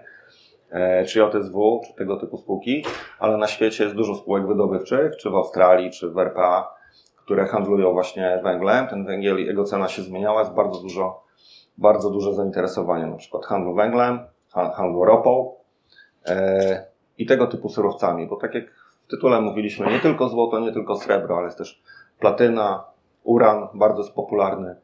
e, 0.71 1.05
czy 1.05 1.19
JSW, 1.19 1.81
czy 1.87 1.95
tego 1.95 2.17
typu 2.17 2.37
spółki, 2.37 2.85
ale 3.19 3.37
na 3.37 3.47
świecie 3.47 3.85
jest 3.85 3.97
dużo 3.97 4.15
spółek 4.15 4.47
wydobywczych, 4.47 5.17
czy 5.17 5.31
w 5.31 5.35
Australii, 5.35 5.91
czy 5.91 6.11
w 6.11 6.19
RPA, 6.19 6.75
które 7.17 7.47
handlują 7.47 7.93
właśnie 7.93 8.41
węglem. 8.43 8.87
Ten 8.87 9.05
węgiel, 9.05 9.39
jego 9.39 9.65
cena 9.65 9.89
się 9.89 10.03
zmieniała, 10.03 10.41
jest 10.41 10.53
bardzo 10.53 10.81
dużo, 10.81 11.25
bardzo 11.79 12.11
duże 12.11 12.35
zainteresowanie 12.35 13.07
na 13.07 13.17
przykład 13.17 13.47
handlu 13.47 13.75
węglem, 13.75 14.19
handlu 14.53 15.05
ropą 15.05 15.55
e, 16.27 16.87
i 17.19 17.27
tego 17.27 17.47
typu 17.47 17.69
surowcami, 17.69 18.27
bo 18.27 18.37
tak 18.37 18.55
jak 18.55 18.84
tytule 19.15 19.41
mówiliśmy, 19.41 19.87
nie 19.87 20.01
tylko 20.01 20.29
złoto, 20.29 20.61
nie 20.61 20.73
tylko 20.73 20.97
srebro, 20.97 21.37
ale 21.37 21.45
jest 21.45 21.59
też 21.59 21.83
platyna, 22.21 22.85
uran, 23.25 23.69
bardzo 23.75 24.03
jest 24.03 24.15
popularny. 24.15 24.77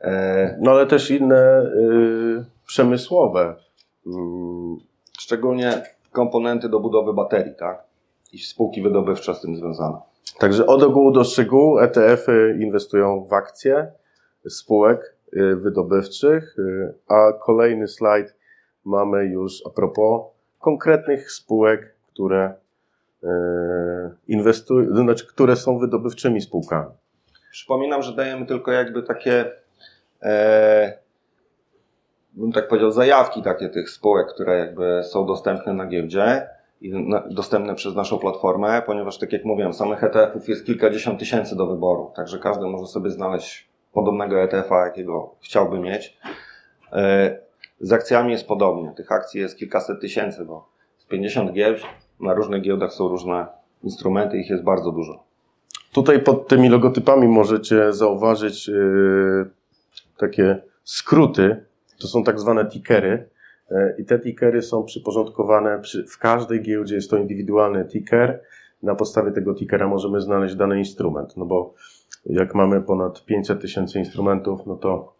E, 0.00 0.58
no 0.60 0.70
ale 0.70 0.86
też 0.86 1.10
inne 1.10 1.62
y, 1.62 2.44
przemysłowe. 2.66 3.54
Mm, 4.06 4.76
szczególnie 5.18 5.82
komponenty 6.12 6.68
do 6.68 6.80
budowy 6.80 7.14
baterii, 7.14 7.54
tak? 7.58 7.84
I 8.32 8.38
spółki 8.38 8.82
wydobywcze 8.82 9.34
z 9.34 9.40
tym 9.40 9.56
związane. 9.56 9.98
Także 10.38 10.66
od 10.66 10.82
ogółu 10.82 11.10
do 11.10 11.24
szczegółu 11.24 11.78
ETF-y 11.78 12.58
inwestują 12.60 13.24
w 13.24 13.32
akcje 13.32 13.92
spółek 14.48 15.16
y, 15.32 15.56
wydobywczych, 15.56 16.58
y, 16.58 16.94
a 17.08 17.32
kolejny 17.32 17.88
slajd 17.88 18.34
mamy 18.84 19.24
już 19.24 19.62
a 19.66 19.70
propos 19.70 20.22
konkretnych 20.58 21.32
spółek, 21.32 21.94
które 22.12 22.54
inwestują, 24.28 24.96
znaczy, 24.96 25.26
które 25.26 25.56
są 25.56 25.78
wydobywczymi 25.78 26.40
spółkami. 26.40 26.90
Przypominam, 27.50 28.02
że 28.02 28.12
dajemy 28.12 28.46
tylko 28.46 28.72
jakby 28.72 29.02
takie, 29.02 29.50
e, 30.22 30.98
bym 32.32 32.52
tak 32.52 32.68
powiedział, 32.68 32.90
zajawki 32.90 33.42
takie 33.42 33.68
tych 33.68 33.90
spółek, 33.90 34.28
które 34.28 34.58
jakby 34.58 35.00
są 35.04 35.26
dostępne 35.26 35.72
na 35.72 35.86
giełdzie 35.86 36.48
i 36.80 36.92
na, 36.92 37.28
dostępne 37.30 37.74
przez 37.74 37.94
naszą 37.94 38.18
platformę, 38.18 38.82
ponieważ 38.86 39.18
tak 39.18 39.32
jak 39.32 39.44
mówiłem, 39.44 39.72
samych 39.72 40.04
ETF-ów 40.04 40.48
jest 40.48 40.66
kilkadziesiąt 40.66 41.18
tysięcy 41.18 41.56
do 41.56 41.66
wyboru, 41.66 42.12
także 42.16 42.38
każdy 42.38 42.66
może 42.66 42.86
sobie 42.86 43.10
znaleźć 43.10 43.68
podobnego 43.92 44.42
ETF-a, 44.42 44.86
jakiego 44.86 45.34
chciałby 45.40 45.80
mieć. 45.80 46.18
E, 46.92 47.38
z 47.80 47.92
akcjami 47.92 48.32
jest 48.32 48.48
podobnie. 48.48 48.92
Tych 48.96 49.12
akcji 49.12 49.40
jest 49.40 49.58
kilkaset 49.58 50.00
tysięcy, 50.00 50.44
bo 50.44 50.68
z 50.98 51.04
50 51.06 51.52
giełd 51.52 51.80
na 52.20 52.34
różnych 52.34 52.62
giełdach 52.62 52.92
są 52.92 53.08
różne 53.08 53.46
instrumenty, 53.82 54.38
ich 54.38 54.50
jest 54.50 54.64
bardzo 54.64 54.92
dużo. 54.92 55.28
Tutaj 55.92 56.22
pod 56.22 56.48
tymi 56.48 56.68
logotypami 56.68 57.28
możecie 57.28 57.92
zauważyć 57.92 58.68
yy, 58.68 59.50
takie 60.16 60.62
skróty. 60.84 61.64
To 62.00 62.08
są 62.08 62.24
tak 62.24 62.40
zwane 62.40 62.66
tickery. 62.66 63.28
Yy, 63.70 63.94
I 63.98 64.04
te 64.04 64.18
tickery 64.18 64.62
są 64.62 64.84
przyporządkowane 64.84 65.78
przy, 65.80 66.06
w 66.06 66.18
każdej 66.18 66.62
giełdzie. 66.62 66.94
Jest 66.94 67.10
to 67.10 67.16
indywidualny 67.16 67.84
ticker. 67.84 68.40
Na 68.82 68.94
podstawie 68.94 69.32
tego 69.32 69.54
tickera 69.54 69.88
możemy 69.88 70.20
znaleźć 70.20 70.54
dany 70.54 70.78
instrument. 70.78 71.36
No 71.36 71.46
bo 71.46 71.74
jak 72.26 72.54
mamy 72.54 72.80
ponad 72.80 73.24
500 73.24 73.60
tysięcy 73.60 73.98
instrumentów, 73.98 74.66
no 74.66 74.76
to 74.76 75.14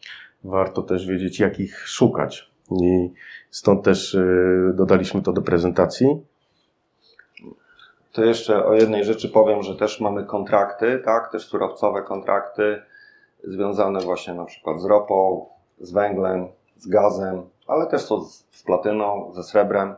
warto 0.44 0.82
też 0.82 1.06
wiedzieć, 1.06 1.40
jakich 1.40 1.88
szukać. 1.88 2.50
I 2.82 3.10
stąd 3.50 3.84
też 3.84 4.14
yy, 4.14 4.72
dodaliśmy 4.74 5.22
to 5.22 5.32
do 5.32 5.42
prezentacji. 5.42 6.06
To 8.12 8.24
jeszcze 8.24 8.64
o 8.64 8.74
jednej 8.74 9.04
rzeczy 9.04 9.28
powiem, 9.28 9.62
że 9.62 9.76
też 9.76 10.00
mamy 10.00 10.24
kontrakty, 10.24 11.02
tak, 11.04 11.32
też 11.32 11.46
surowcowe 11.46 12.02
kontrakty 12.02 12.82
związane 13.44 14.00
właśnie 14.00 14.34
na 14.34 14.44
przykład 14.44 14.80
z 14.80 14.84
ropą, 14.84 15.46
z 15.80 15.92
węglem, 15.92 16.48
z 16.76 16.88
gazem, 16.88 17.42
ale 17.66 17.86
też 17.86 18.02
są 18.02 18.24
z 18.50 18.62
platyną, 18.66 19.32
ze 19.34 19.42
srebrem 19.42 19.94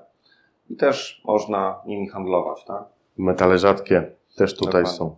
i 0.71 0.77
też 0.77 1.23
można 1.25 1.83
nimi 1.87 2.09
handlować, 2.09 2.65
tak? 2.65 2.85
Metale 3.19 3.59
rzadkie 3.59 4.11
też 4.37 4.57
tutaj 4.57 4.83
Dokładnie. 4.83 4.99
są. 4.99 5.17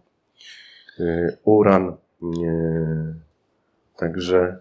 Y, 1.01 1.39
uran, 1.45 1.97
także 3.97 4.59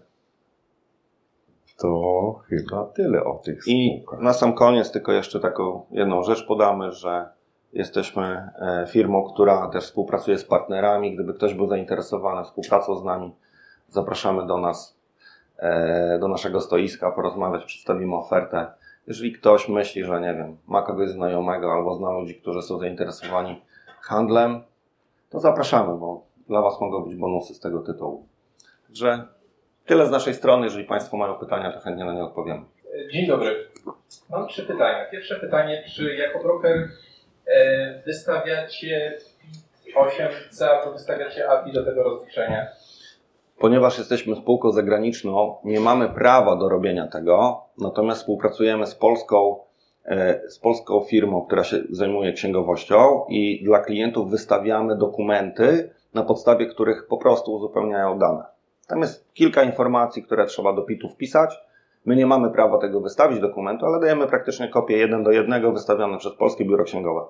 to 1.78 2.40
chyba 2.48 2.84
tyle 2.84 3.24
o 3.24 3.34
tych 3.34 3.64
spółkach. 3.64 4.20
I 4.20 4.24
na 4.24 4.32
sam 4.32 4.54
koniec 4.54 4.92
tylko 4.92 5.12
jeszcze 5.12 5.40
taką 5.40 5.86
jedną 5.90 6.22
rzecz 6.22 6.46
podamy, 6.46 6.92
że 6.92 7.28
Jesteśmy 7.72 8.50
e, 8.58 8.86
firmą, 8.88 9.32
która 9.32 9.68
też 9.68 9.84
współpracuje 9.84 10.38
z 10.38 10.44
partnerami. 10.44 11.14
Gdyby 11.14 11.34
ktoś 11.34 11.54
był 11.54 11.66
zainteresowany 11.66 12.44
współpracą 12.44 12.96
z 12.96 13.04
nami, 13.04 13.34
zapraszamy 13.88 14.46
do 14.46 14.58
nas, 14.58 14.98
e, 15.58 16.18
do 16.18 16.28
naszego 16.28 16.60
stoiska, 16.60 17.10
porozmawiać, 17.10 17.64
przedstawimy 17.64 18.16
ofertę. 18.16 18.66
Jeżeli 19.06 19.32
ktoś 19.32 19.68
myśli, 19.68 20.04
że 20.04 20.20
nie 20.20 20.34
wiem, 20.34 20.56
ma 20.66 20.82
kogoś 20.82 21.10
znajomego 21.10 21.72
albo 21.72 21.94
zna 21.94 22.10
ludzi, 22.10 22.34
którzy 22.34 22.62
są 22.62 22.78
zainteresowani 22.78 23.62
handlem, 24.00 24.62
to 25.30 25.40
zapraszamy, 25.40 25.98
bo 25.98 26.22
dla 26.48 26.62
Was 26.62 26.80
mogą 26.80 27.04
być 27.04 27.16
bonusy 27.16 27.54
z 27.54 27.60
tego 27.60 27.80
tytułu. 27.80 28.26
Także 28.86 29.24
tyle 29.86 30.06
z 30.06 30.10
naszej 30.10 30.34
strony. 30.34 30.64
Jeżeli 30.64 30.84
Państwo 30.84 31.16
mają 31.16 31.34
pytania, 31.34 31.72
to 31.72 31.80
chętnie 31.80 32.04
na 32.04 32.12
nie 32.12 32.24
odpowiemy. 32.24 32.62
Dzień 33.12 33.26
dobry. 33.26 33.68
Mam 34.30 34.48
trzy 34.48 34.62
pytania. 34.62 35.10
Pierwsze 35.10 35.40
pytanie, 35.40 35.84
czy 35.94 36.14
jako 36.14 36.38
broker 36.38 36.88
wystawiacie 38.06 39.18
8C 39.96 40.64
albo 40.64 40.92
wystawiacie 40.92 41.50
API 41.50 41.72
do 41.72 41.84
tego 41.84 42.02
rozliczenia? 42.02 42.66
Ponieważ 43.58 43.98
jesteśmy 43.98 44.36
spółką 44.36 44.70
zagraniczną, 44.70 45.56
nie 45.64 45.80
mamy 45.80 46.08
prawa 46.08 46.56
do 46.56 46.68
robienia 46.68 47.06
tego, 47.06 47.64
natomiast 47.78 48.20
współpracujemy 48.20 48.86
z 48.86 48.94
polską, 48.94 49.56
e, 50.04 50.40
z 50.48 50.58
polską 50.58 51.00
firmą, 51.00 51.46
która 51.46 51.64
się 51.64 51.78
zajmuje 51.90 52.32
księgowością 52.32 53.24
i 53.28 53.64
dla 53.64 53.78
klientów 53.78 54.30
wystawiamy 54.30 54.96
dokumenty, 54.96 55.90
na 56.14 56.22
podstawie 56.22 56.66
których 56.66 57.06
po 57.06 57.16
prostu 57.16 57.52
uzupełniają 57.52 58.18
dane. 58.18 58.44
Tam 58.86 59.00
jest 59.00 59.32
kilka 59.34 59.62
informacji, 59.62 60.22
które 60.22 60.46
trzeba 60.46 60.72
do 60.72 60.82
PIT-u 60.82 61.08
wpisać 61.08 61.60
My 62.04 62.16
nie 62.16 62.26
mamy 62.26 62.50
prawa 62.50 62.78
tego 62.78 63.00
wystawić 63.00 63.40
dokumentu, 63.40 63.86
ale 63.86 64.00
dajemy 64.00 64.26
praktycznie 64.26 64.68
kopię 64.68 64.96
jeden 64.96 65.24
do 65.24 65.30
jednego 65.30 65.72
wystawione 65.72 66.18
przez 66.18 66.32
Polskie 66.34 66.64
Biuro 66.64 66.84
Księgowe. 66.84 67.20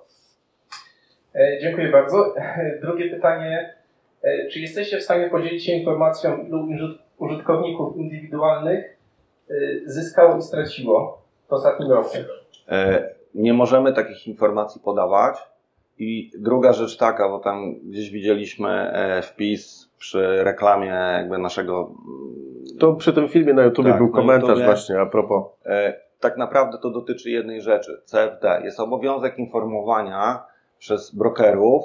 E, 1.35 1.59
dziękuję 1.61 1.89
bardzo. 1.89 2.35
Drugie 2.83 3.11
pytanie. 3.11 3.75
E, 4.23 4.49
czy 4.49 4.61
jesteście 4.61 4.99
w 4.99 5.03
stanie 5.03 5.31
podzielić 5.31 5.67
się 5.67 5.73
informacją, 5.73 6.37
ilu 6.37 6.89
użytkowników 7.19 7.97
indywidualnych 7.97 8.97
e, 9.51 9.55
zyskało 9.85 10.37
i 10.37 10.43
straciło 10.43 11.23
w 11.49 11.53
ostatnim 11.53 11.91
roku? 11.91 12.17
Nie 13.35 13.53
możemy 13.53 13.93
takich 13.93 14.27
informacji 14.27 14.81
podawać. 14.81 15.52
I 15.99 16.31
druga 16.39 16.73
rzecz 16.73 16.97
taka, 16.97 17.29
bo 17.29 17.39
tam 17.39 17.75
gdzieś 17.75 18.11
widzieliśmy 18.11 18.93
wpis 19.23 19.91
przy 19.99 20.45
reklamie 20.45 20.95
jakby 21.13 21.39
naszego 21.39 21.95
to 22.79 22.93
przy 22.93 23.13
tym 23.13 23.29
filmie 23.29 23.55
na 23.55 23.63
YouTube 23.63 23.87
tak, 23.87 23.99
był 23.99 24.11
komentarz 24.11 24.49
YouTubie, 24.49 24.65
właśnie 24.65 25.01
a 25.01 25.07
propos. 25.07 25.45
E, 25.67 26.01
tak 26.21 26.37
naprawdę 26.37 26.79
to 26.79 26.91
dotyczy 26.91 27.31
jednej 27.31 27.61
rzeczy. 27.61 28.03
CFD. 28.05 28.61
Jest 28.65 28.81
obowiązek 28.81 29.39
informowania 29.39 30.43
przez 30.79 31.15
brokerów 31.15 31.85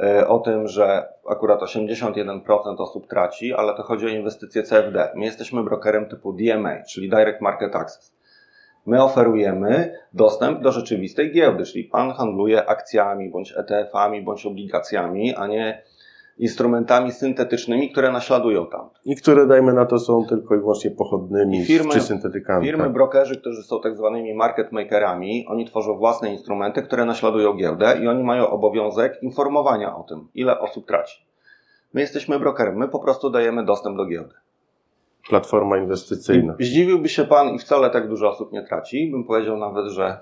e, 0.00 0.28
o 0.28 0.38
tym, 0.38 0.68
że 0.68 1.08
akurat 1.28 1.60
81% 1.60 2.40
osób 2.78 3.06
traci, 3.06 3.54
ale 3.54 3.74
to 3.74 3.82
chodzi 3.82 4.06
o 4.06 4.08
inwestycje 4.08 4.62
CFD. 4.62 5.12
My 5.14 5.24
jesteśmy 5.24 5.64
brokerem 5.64 6.06
typu 6.06 6.32
DMA, 6.32 6.82
czyli 6.82 7.10
Direct 7.10 7.40
Market 7.40 7.76
Access. 7.76 8.17
My 8.88 9.02
oferujemy 9.02 9.92
dostęp 10.12 10.62
do 10.62 10.72
rzeczywistej 10.72 11.32
giełdy, 11.32 11.64
czyli 11.64 11.84
pan 11.84 12.10
handluje 12.12 12.68
akcjami, 12.70 13.30
bądź 13.30 13.54
ETF-ami, 13.56 14.22
bądź 14.22 14.46
obligacjami, 14.46 15.34
a 15.34 15.46
nie 15.46 15.82
instrumentami 16.38 17.12
syntetycznymi, 17.12 17.90
które 17.90 18.12
naśladują 18.12 18.66
tam. 18.66 18.88
I 19.04 19.16
które, 19.16 19.46
dajmy 19.46 19.72
na 19.72 19.86
to, 19.86 19.98
są 19.98 20.26
tylko 20.26 20.54
i 20.54 20.58
wyłącznie 20.58 20.90
pochodnymi 20.90 21.58
I 21.58 21.64
firmy, 21.64 21.92
czy 21.92 22.00
syntetykami. 22.00 22.66
Firmy, 22.66 22.84
tak? 22.84 22.92
brokerzy, 22.92 23.40
którzy 23.40 23.62
są 23.62 23.80
tak 23.80 23.96
zwanymi 23.96 24.34
market 24.34 24.72
makerami, 24.72 25.46
oni 25.48 25.64
tworzą 25.64 25.98
własne 25.98 26.32
instrumenty, 26.32 26.82
które 26.82 27.04
naśladują 27.04 27.54
giełdę 27.54 27.98
i 28.02 28.08
oni 28.08 28.22
mają 28.22 28.50
obowiązek 28.50 29.22
informowania 29.22 29.96
o 29.96 30.02
tym, 30.02 30.28
ile 30.34 30.60
osób 30.60 30.86
traci. 30.86 31.26
My 31.94 32.00
jesteśmy 32.00 32.38
brokerem, 32.38 32.76
my 32.76 32.88
po 32.88 32.98
prostu 32.98 33.30
dajemy 33.30 33.64
dostęp 33.64 33.96
do 33.96 34.06
giełdy. 34.06 34.34
Platforma 35.28 35.78
inwestycyjna. 35.78 36.54
I 36.58 36.64
zdziwiłby 36.64 37.08
się 37.08 37.24
Pan 37.24 37.48
i 37.48 37.58
wcale 37.58 37.90
tak 37.90 38.08
dużo 38.08 38.28
osób 38.28 38.52
nie 38.52 38.62
traci. 38.62 39.10
Bym 39.10 39.24
powiedział 39.24 39.56
nawet, 39.56 39.86
że 39.86 40.18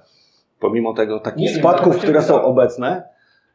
pomimo 0.60 0.94
tego 0.94 1.20
takich 1.20 1.42
nie 1.42 1.60
spadków, 1.60 1.92
wiem, 1.92 2.02
które 2.02 2.22
są 2.22 2.42
obecne, 2.42 3.08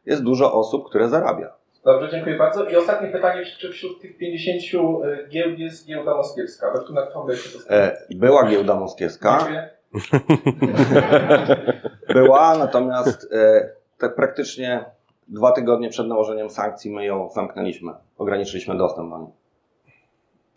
jest 0.06 0.22
dużo 0.22 0.54
osób, 0.54 0.88
które 0.88 1.08
zarabia. 1.08 1.52
Dobrze, 1.84 2.08
dziękuję 2.10 2.36
bardzo. 2.36 2.64
I 2.64 2.76
ostatnie 2.76 3.08
pytanie, 3.08 3.44
czy 3.58 3.72
wśród 3.72 4.00
tych 4.00 4.16
50 4.16 4.62
e, 5.04 5.28
giełd 5.28 5.58
jest 5.58 5.86
giełda 5.86 6.14
moskiewska? 6.14 6.72
Na 6.94 7.06
którą 7.06 7.26
e, 7.70 7.96
Była 8.10 8.46
giełda 8.46 8.74
moskiewska. 8.74 9.46
Była, 12.14 12.58
natomiast 12.58 13.32
e, 13.32 13.68
tak 13.98 14.14
praktycznie 14.14 14.84
dwa 15.28 15.52
tygodnie 15.52 15.88
przed 15.88 16.06
nałożeniem 16.06 16.50
sankcji 16.50 16.94
my 16.94 17.04
ją 17.04 17.28
zamknęliśmy. 17.28 17.92
Ograniczyliśmy 18.18 18.78
dostęp 18.78 19.10
do 19.10 19.18
niej. 19.18 19.41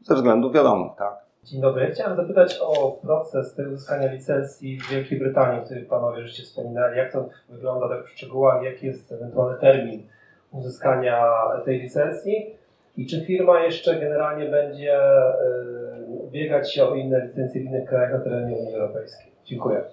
Ze 0.08 0.16
względów 0.16 0.54
wiadomych, 0.54 0.92
tak. 0.98 1.14
Dzień 1.44 1.62
dobry. 1.62 1.92
Chciałem 1.92 2.16
zapytać 2.18 2.60
o 2.62 2.92
proces 2.92 3.56
tego 3.56 3.72
uzyskania 3.72 4.14
licencji 4.14 4.80
w 4.80 4.90
Wielkiej 4.90 5.20
Brytanii, 5.20 5.62
o 5.62 5.66
którym 5.66 5.86
panowie 5.86 6.22
żeście 6.22 6.44
wspominali. 6.44 6.98
Jak 6.98 7.12
to 7.12 7.30
wygląda 7.50 7.90
tak 7.90 8.06
w 8.06 8.10
szczegółach? 8.10 8.64
Jaki 8.64 8.86
jest 8.86 9.12
ewentualny 9.12 9.60
termin 9.60 10.08
uzyskania 10.52 11.26
tej 11.66 11.80
licencji? 11.82 12.56
I 12.98 13.08
czy 13.08 13.26
firma 13.26 13.60
jeszcze 13.60 14.00
generalnie 14.00 14.50
będzie 14.50 14.98
y, 14.98 16.32
biegać 16.32 16.74
się 16.74 16.86
o 16.86 16.96
inne 16.96 17.26
licencje 17.26 17.62
w 17.62 17.66
innych 17.66 17.90
krajach 17.90 18.12
na 18.12 18.20
terenie 18.20 18.56
Unii 18.56 18.76
Europejskiej? 18.76 19.32
Dziękuję. 19.46 19.84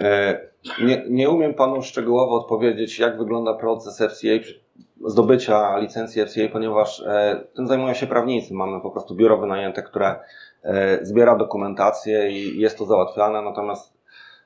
E, 0.00 0.40
nie, 0.84 1.04
nie 1.10 1.30
umiem 1.30 1.54
panu 1.54 1.82
szczegółowo 1.82 2.36
odpowiedzieć, 2.36 2.98
jak 2.98 3.18
wygląda 3.18 3.54
proces 3.54 3.98
FCA, 3.98 4.28
zdobycia 5.06 5.78
licencji 5.78 6.26
FCA, 6.26 6.48
ponieważ 6.52 7.00
e, 7.00 7.44
tym 7.54 7.66
zajmują 7.66 7.94
się 7.94 8.06
prawnicy. 8.06 8.54
Mamy 8.54 8.80
po 8.80 8.90
prostu 8.90 9.14
biuro 9.14 9.38
wynajęte, 9.38 9.82
które 9.82 10.16
e, 10.62 11.04
zbiera 11.04 11.36
dokumentację 11.36 12.30
i 12.30 12.60
jest 12.60 12.78
to 12.78 12.84
załatwiane, 12.84 13.42
natomiast 13.42 13.92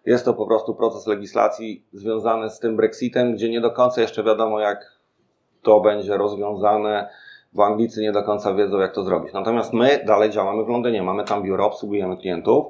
jest 0.07 0.25
to 0.25 0.35
po 0.35 0.47
prostu 0.47 0.75
proces 0.75 1.07
legislacji 1.07 1.85
związany 1.93 2.51
z 2.51 2.59
tym 2.59 2.77
Brexitem, 2.77 3.35
gdzie 3.35 3.49
nie 3.49 3.61
do 3.61 3.71
końca 3.71 4.01
jeszcze 4.01 4.25
wiadomo, 4.25 4.61
jak 4.61 4.99
to 5.63 5.81
będzie 5.81 6.17
rozwiązane, 6.17 7.09
bo 7.53 7.65
Anglicy 7.67 8.01
nie 8.01 8.13
do 8.13 8.23
końca 8.23 8.55
wiedzą, 8.55 8.79
jak 8.79 8.95
to 8.95 9.05
zrobić. 9.05 9.33
Natomiast 9.33 9.73
my 9.73 10.05
dalej 10.07 10.31
działamy 10.31 10.65
w 10.65 10.69
Londynie, 10.69 11.03
mamy 11.03 11.25
tam 11.25 11.43
biuro, 11.43 11.67
obsługujemy 11.67 12.17
klientów 12.17 12.67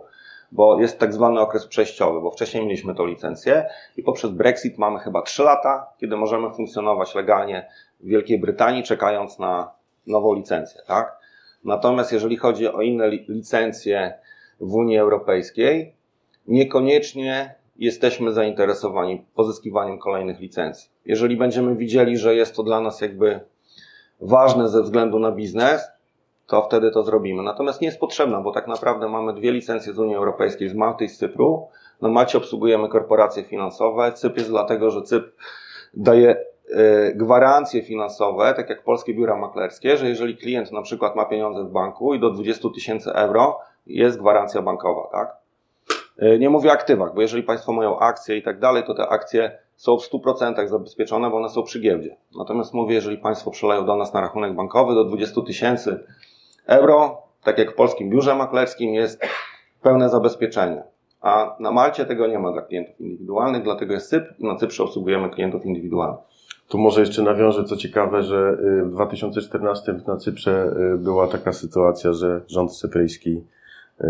bo 0.53 0.81
jest 0.81 0.99
tak 0.99 1.13
zwany 1.13 1.41
okres 1.41 1.67
przejściowy, 1.67 2.21
bo 2.21 2.31
wcześniej 2.31 2.65
mieliśmy 2.65 2.95
tą 2.95 3.07
licencję 3.07 3.67
i 3.97 4.03
poprzez 4.03 4.31
Brexit 4.31 4.79
mamy 4.79 4.99
chyba 4.99 5.23
3 5.23 5.43
lata, 5.43 5.87
kiedy 5.99 6.17
możemy 6.17 6.51
funkcjonować 6.51 7.15
legalnie 7.15 7.69
w 8.01 8.07
Wielkiej 8.07 8.39
Brytanii, 8.39 8.83
czekając 8.83 9.39
na 9.39 9.71
nową 10.07 10.35
licencję, 10.35 10.81
tak? 10.87 11.19
Natomiast 11.65 12.13
jeżeli 12.13 12.37
chodzi 12.37 12.69
o 12.69 12.83
inne 12.83 13.11
licencje 13.11 14.15
w 14.61 14.75
Unii 14.75 14.99
Europejskiej, 14.99 15.95
niekoniecznie 16.49 17.55
jesteśmy 17.77 18.33
zainteresowani 18.33 19.25
pozyskiwaniem 19.35 19.99
kolejnych 19.99 20.41
licencji. 20.41 20.91
Jeżeli 21.05 21.37
będziemy 21.37 21.77
widzieli, 21.77 22.19
że 22.19 22.35
jest 22.35 22.57
to 22.57 22.63
dla 22.63 22.81
nas 22.81 23.01
jakby 23.01 23.41
ważne 24.21 24.69
ze 24.69 24.83
względu 24.83 25.19
na 25.19 25.33
biznes, 25.33 25.89
to 26.47 26.63
wtedy 26.63 26.91
to 26.91 27.03
zrobimy. 27.03 27.43
Natomiast 27.43 27.81
nie 27.81 27.87
jest 27.87 28.01
potrzebna, 28.01 28.41
bo 28.41 28.53
tak 28.53 28.67
naprawdę 28.67 29.09
mamy 29.09 29.35
dwie 29.35 29.53
licencje 29.53 29.93
z 29.93 29.99
Unii 29.99 30.17
Europejskiej, 30.17 30.69
z 30.69 30.75
Malty 30.75 31.05
i 31.05 31.09
z 31.09 31.19
Cypru. 31.19 31.69
Na 32.01 32.09
Malcie 32.09 32.39
obsługujemy 32.39 32.89
korporacje 32.89 33.45
finansowe. 33.45 34.13
Cypr 34.13 34.39
jest 34.39 34.51
dlatego, 34.51 34.91
że 34.91 35.03
Cypr 35.03 35.33
daje 35.95 36.37
e, 36.75 37.13
gwarancje 37.15 37.83
finansowe, 37.83 38.55
tak 38.57 38.71
jak 38.71 38.85
polskie 38.85 39.15
biura 39.15 39.37
maklerskie, 39.37 39.97
że 39.97 40.09
jeżeli 40.09 40.37
klient 40.37 40.73
na 40.73 40.83
przykład 40.83 41.17
ma 41.17 41.25
pieniądze 41.25 41.65
w 41.65 41.71
banku 41.71 42.15
i 42.15 42.21
do 42.21 42.31
20 42.31 42.69
tysięcy 42.75 43.13
euro 43.13 43.59
jest 43.87 44.19
gwarancja 44.19 44.63
bankowa, 44.63 45.09
tak? 45.13 45.37
E, 46.19 46.39
nie 46.39 46.51
mówię 46.51 46.71
o 46.71 46.73
aktywach, 46.73 47.15
bo 47.15 47.23
jeżeli 47.23 47.43
Państwo 47.43 47.73
mają 47.73 47.99
akcje 47.99 48.37
i 48.37 48.43
tak 48.43 48.59
dalej, 48.59 48.85
to 48.87 48.95
te 48.95 49.09
akcje 49.09 49.59
są 49.77 49.97
w 49.97 50.11
100% 50.11 50.69
zabezpieczone, 50.69 51.31
bo 51.31 51.37
one 51.37 51.49
są 51.49 51.63
przy 51.63 51.81
giełdzie. 51.81 52.17
Natomiast 52.39 52.75
mówię, 52.75 52.95
jeżeli 52.95 53.19
Państwo 53.19 53.51
przeleją 53.51 53.87
do 53.87 53.97
nas 53.97 54.15
na 54.15 54.21
rachunek 54.21 54.55
bankowy 54.55 54.95
do 54.95 55.05
20 55.05 55.41
tysięcy 55.41 56.07
Euro, 56.67 57.23
tak 57.45 57.59
jak 57.59 57.73
w 57.73 57.75
polskim 57.75 58.11
biurze 58.11 58.35
maklerskim, 58.35 58.95
jest 58.95 59.23
pełne 59.83 60.09
zabezpieczenie. 60.09 60.83
A 61.21 61.57
na 61.61 61.73
Malcie 61.73 62.05
tego 62.05 62.27
nie 62.27 62.39
ma 62.39 62.53
dla 62.53 62.63
klientów 62.63 63.01
indywidualnych, 63.01 63.63
dlatego 63.63 63.95
jest 63.95 64.09
SYP 64.09 64.35
i 64.39 64.45
na 64.45 64.57
Cyprze 64.57 64.83
obsługujemy 64.83 65.31
klientów 65.31 65.67
indywidualnych. 65.67 66.21
Tu 66.69 66.79
może 66.79 67.01
jeszcze 67.01 67.23
nawiążę, 67.23 67.65
co 67.65 67.77
ciekawe, 67.77 68.23
że 68.23 68.57
y, 68.81 68.85
w 68.85 68.91
2014 68.91 69.95
na 70.07 70.17
Cyprze 70.17 70.73
y, 70.95 70.99
była 70.99 71.27
taka 71.27 71.53
sytuacja, 71.53 72.13
że 72.13 72.41
rząd 72.47 72.79
cypryjski 72.79 73.45
y, 74.01 74.05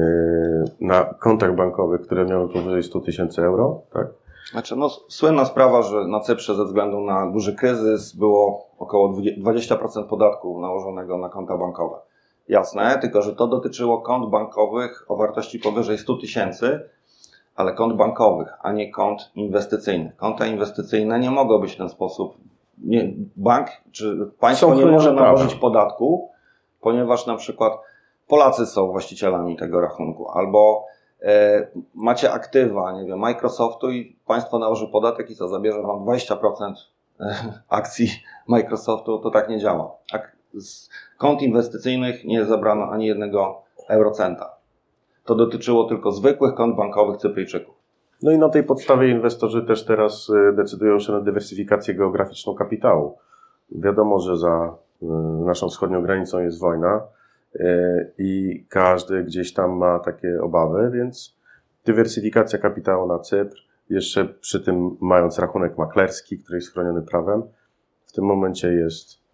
na 0.81 1.05
kontach 1.05 1.57
bankowych, 1.57 2.01
które 2.01 2.25
miały 2.25 2.49
powyżej 2.49 2.83
100 2.83 3.01
tysięcy 3.01 3.42
euro, 3.42 3.81
tak? 3.92 4.07
Znaczy, 4.51 4.77
no, 4.77 4.88
słynna 4.88 5.45
sprawa, 5.45 5.83
że 5.83 6.07
na 6.07 6.21
Cyprze 6.21 6.55
ze 6.55 6.64
względu 6.64 7.01
na 7.01 7.31
duży 7.31 7.55
kryzys 7.55 8.16
było 8.16 8.66
około 8.79 9.12
20% 9.42 10.07
podatku 10.09 10.61
nałożonego 10.61 11.19
na 11.19 11.29
konta 11.29 11.57
bankowe. 11.57 11.97
Jasne, 12.49 12.99
tylko 13.01 13.23
że 13.23 13.35
to 13.35 13.47
dotyczyło 13.47 14.01
kont 14.01 14.31
bankowych 14.31 15.05
o 15.09 15.17
wartości 15.17 15.59
powyżej 15.59 15.99
100 15.99 16.17
tysięcy, 16.17 16.89
ale 17.57 17.73
kont 17.73 17.97
bankowych, 17.97 18.49
a 18.63 18.73
nie 18.73 18.91
kont 18.91 19.31
inwestycyjnych. 19.35 20.17
Konta 20.17 20.47
inwestycyjne 20.47 21.19
nie 21.19 21.31
mogą 21.31 21.59
być 21.59 21.73
w 21.73 21.77
ten 21.77 21.89
sposób. 21.89 22.37
Nie, 22.79 23.13
bank 23.37 23.69
czy 23.93 24.31
państwo 24.41 24.75
nie 24.75 24.87
może 24.87 25.13
nałożyć 25.13 25.55
podatku, 25.55 26.31
ponieważ 26.81 27.27
na 27.27 27.37
przykład 27.37 27.73
Polacy 28.29 28.67
są 28.67 28.87
właścicielami 28.87 29.57
tego 29.57 29.81
rachunku, 29.81 30.31
albo 30.31 30.85
e, 31.23 31.67
macie 31.95 32.33
aktywa, 32.33 32.93
nie 32.93 33.05
wiem, 33.05 33.19
Microsoftu 33.19 33.91
i 33.91 34.17
państwo 34.27 34.59
nałoży 34.59 34.89
podatek 34.89 35.31
i 35.31 35.37
co, 35.37 35.49
zabierze 35.49 35.83
wam 35.83 36.05
20% 36.05 36.73
e, 37.21 37.35
akcji 37.69 38.09
Microsoftu, 38.49 39.19
to 39.19 39.31
tak 39.31 39.49
nie 39.49 39.59
działa. 39.59 39.91
Z 40.61 40.90
kont 41.19 41.42
inwestycyjnych 41.42 42.25
nie 42.25 42.45
zabrano 42.45 42.90
ani 42.90 43.07
jednego 43.07 43.62
eurocenta. 43.88 44.51
To 45.25 45.35
dotyczyło 45.35 45.85
tylko 45.85 46.12
zwykłych 46.12 46.55
kont 46.55 46.77
bankowych 46.77 47.16
Cypryjczyków. 47.16 47.75
No 48.23 48.31
i 48.31 48.38
na 48.38 48.49
tej 48.49 48.64
podstawie 48.64 49.09
inwestorzy 49.09 49.62
też 49.62 49.85
teraz 49.85 50.29
y, 50.29 50.53
decydują 50.57 50.99
się 50.99 51.12
na 51.12 51.21
dywersyfikację 51.21 51.95
geograficzną 51.95 52.55
kapitału. 52.55 53.19
Wiadomo, 53.71 54.19
że 54.21 54.37
za 54.37 54.75
y, 55.03 55.07
naszą 55.47 55.69
wschodnią 55.69 56.03
granicą 56.03 56.40
jest 56.40 56.61
wojna 56.61 57.03
y, 57.55 58.12
i 58.19 58.64
każdy 58.69 59.25
gdzieś 59.25 59.53
tam 59.53 59.71
ma 59.71 59.99
takie 59.99 60.42
obawy, 60.42 60.90
więc 60.95 61.37
dywersyfikacja 61.85 62.59
kapitału 62.59 63.07
na 63.07 63.19
Cypr, 63.19 63.57
jeszcze 63.90 64.25
przy 64.25 64.61
tym 64.61 64.97
mając 65.01 65.38
rachunek 65.38 65.79
maklerski, 65.79 66.38
który 66.38 66.59
jest 66.59 66.73
chroniony 66.73 67.03
prawem, 67.03 67.42
w 68.07 68.12
tym 68.12 68.25
momencie 68.25 68.73
jest 68.73 69.26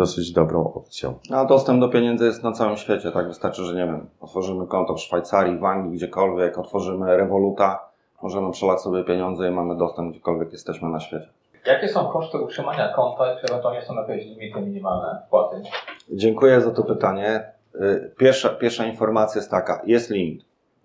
dosyć 0.00 0.32
dobrą 0.32 0.72
opcją. 0.74 1.14
A 1.32 1.44
dostęp 1.44 1.80
do 1.80 1.88
pieniędzy 1.88 2.24
jest 2.24 2.44
na 2.44 2.52
całym 2.52 2.76
świecie, 2.76 3.10
tak? 3.10 3.28
Wystarczy, 3.28 3.64
że 3.64 3.74
nie 3.74 3.86
wiem, 3.86 4.08
otworzymy 4.20 4.66
konto 4.66 4.94
w 4.94 5.00
Szwajcarii, 5.00 5.58
w 5.58 5.64
Anglii, 5.64 5.96
gdziekolwiek, 5.96 6.58
otworzymy 6.58 7.16
rewoluta, 7.16 7.88
możemy 8.22 8.50
przelać 8.50 8.80
sobie 8.80 9.04
pieniądze 9.04 9.48
i 9.48 9.50
mamy 9.50 9.76
dostęp 9.76 10.10
gdziekolwiek 10.10 10.52
jesteśmy 10.52 10.88
na 10.88 11.00
świecie. 11.00 11.28
Jakie 11.66 11.88
są 11.88 12.08
koszty 12.08 12.38
utrzymania 12.38 12.92
konta, 12.92 13.36
czy 13.36 13.46
ewentualnie 13.52 13.82
są 13.82 13.94
jakieś 13.94 14.26
limity 14.26 14.60
minimalne 14.60 15.22
wpłaty? 15.26 15.62
Dziękuję 16.10 16.60
za 16.60 16.70
to 16.70 16.82
pytanie. 16.84 17.52
Y, 17.74 18.14
pierwsza, 18.18 18.48
pierwsza 18.48 18.84
informacja 18.84 19.38
jest 19.38 19.50
taka, 19.50 19.82
jest 19.86 20.10
limit. 20.10 20.44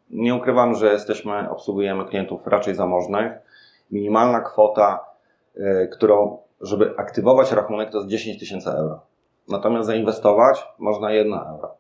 Nie 0.10 0.36
ukrywam, 0.36 0.76
że 0.76 0.94
jesteśmy, 0.94 1.50
obsługujemy 1.50 2.06
klientów 2.06 2.48
raczej 2.48 2.76
zamożnych. 2.76 3.32
Minimalna 3.92 4.42
kwota, 4.42 5.06
y, 5.58 5.90
którą 5.92 6.38
żeby 6.62 6.94
aktywować 6.98 7.52
rachunek 7.52 7.92
to 7.92 7.98
jest 7.98 8.10
10 8.10 8.40
tysięcy 8.40 8.70
euro. 8.70 9.02
Natomiast 9.48 9.88
zainwestować 9.88 10.68
można 10.80 11.12
1 11.12 11.34
euro. 11.34 11.76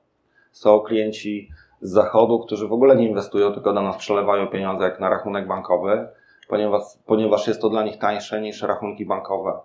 Są 0.51 0.79
klienci 0.79 1.49
z 1.81 1.91
zachodu, 1.91 2.39
którzy 2.39 2.67
w 2.67 2.73
ogóle 2.73 2.95
nie 2.95 3.07
inwestują, 3.07 3.53
tylko 3.53 3.73
do 3.73 3.81
nas 3.81 3.97
przelewają 3.97 4.47
pieniądze 4.47 4.83
jak 4.83 4.99
na 4.99 5.09
rachunek 5.09 5.47
bankowy, 5.47 6.07
ponieważ, 6.47 6.81
ponieważ 7.05 7.47
jest 7.47 7.61
to 7.61 7.69
dla 7.69 7.83
nich 7.83 7.97
tańsze 7.97 8.41
niż 8.41 8.61
rachunki 8.61 9.05
bankowe, 9.05 9.59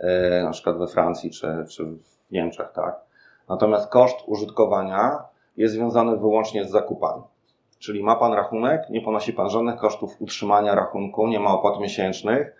yy, 0.00 0.42
na 0.42 0.50
przykład 0.50 0.78
we 0.78 0.86
Francji 0.86 1.30
czy, 1.30 1.64
czy 1.70 1.84
w 1.84 2.30
Niemczech, 2.30 2.72
tak? 2.72 3.00
Natomiast 3.48 3.90
koszt 3.90 4.16
użytkowania 4.26 5.18
jest 5.56 5.74
związany 5.74 6.16
wyłącznie 6.16 6.64
z 6.64 6.70
zakupami. 6.70 7.22
Czyli 7.78 8.02
ma 8.02 8.16
Pan 8.16 8.32
rachunek, 8.32 8.90
nie 8.90 9.00
ponosi 9.00 9.32
Pan 9.32 9.50
żadnych 9.50 9.76
kosztów 9.76 10.16
utrzymania 10.18 10.74
rachunku, 10.74 11.26
nie 11.26 11.40
ma 11.40 11.50
opłat 11.50 11.80
miesięcznych, 11.80 12.56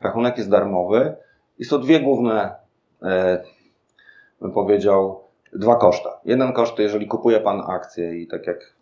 rachunek 0.00 0.38
jest 0.38 0.50
darmowy, 0.50 1.16
i 1.58 1.64
są 1.64 1.80
dwie 1.80 2.00
główne, 2.00 2.54
e, 3.02 3.42
bym 4.40 4.52
powiedział, 4.52 5.20
dwa 5.52 5.76
koszta. 5.76 6.20
Jeden 6.24 6.52
koszt 6.52 6.78
jeżeli 6.78 7.06
kupuje 7.06 7.40
Pan 7.40 7.62
akcję 7.66 8.18
i 8.18 8.26
tak 8.26 8.46
jak 8.46 8.74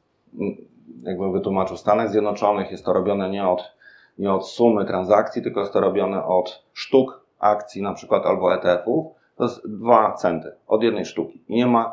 jakbym 1.03 1.33
wytłumaczył, 1.33 1.77
w 1.77 1.81
Stanach 1.81 2.11
Zjednoczonych 2.11 2.71
jest 2.71 2.85
to 2.85 2.93
robione 2.93 3.31
nie 3.31 3.49
od, 3.49 3.73
nie 4.19 4.33
od 4.33 4.49
sumy 4.49 4.85
transakcji, 4.85 5.43
tylko 5.43 5.61
jest 5.61 5.73
to 5.73 5.81
robione 5.81 6.25
od 6.25 6.65
sztuk 6.73 7.21
akcji 7.39 7.83
na 7.83 7.93
przykład 7.93 8.27
albo 8.27 8.55
ETF-ów, 8.55 9.07
to 9.37 9.45
jest 9.45 9.69
dwa 9.69 10.12
centy 10.12 10.53
od 10.67 10.83
jednej 10.83 11.05
sztuki. 11.05 11.45
I 11.49 11.55
nie 11.55 11.67
ma 11.67 11.93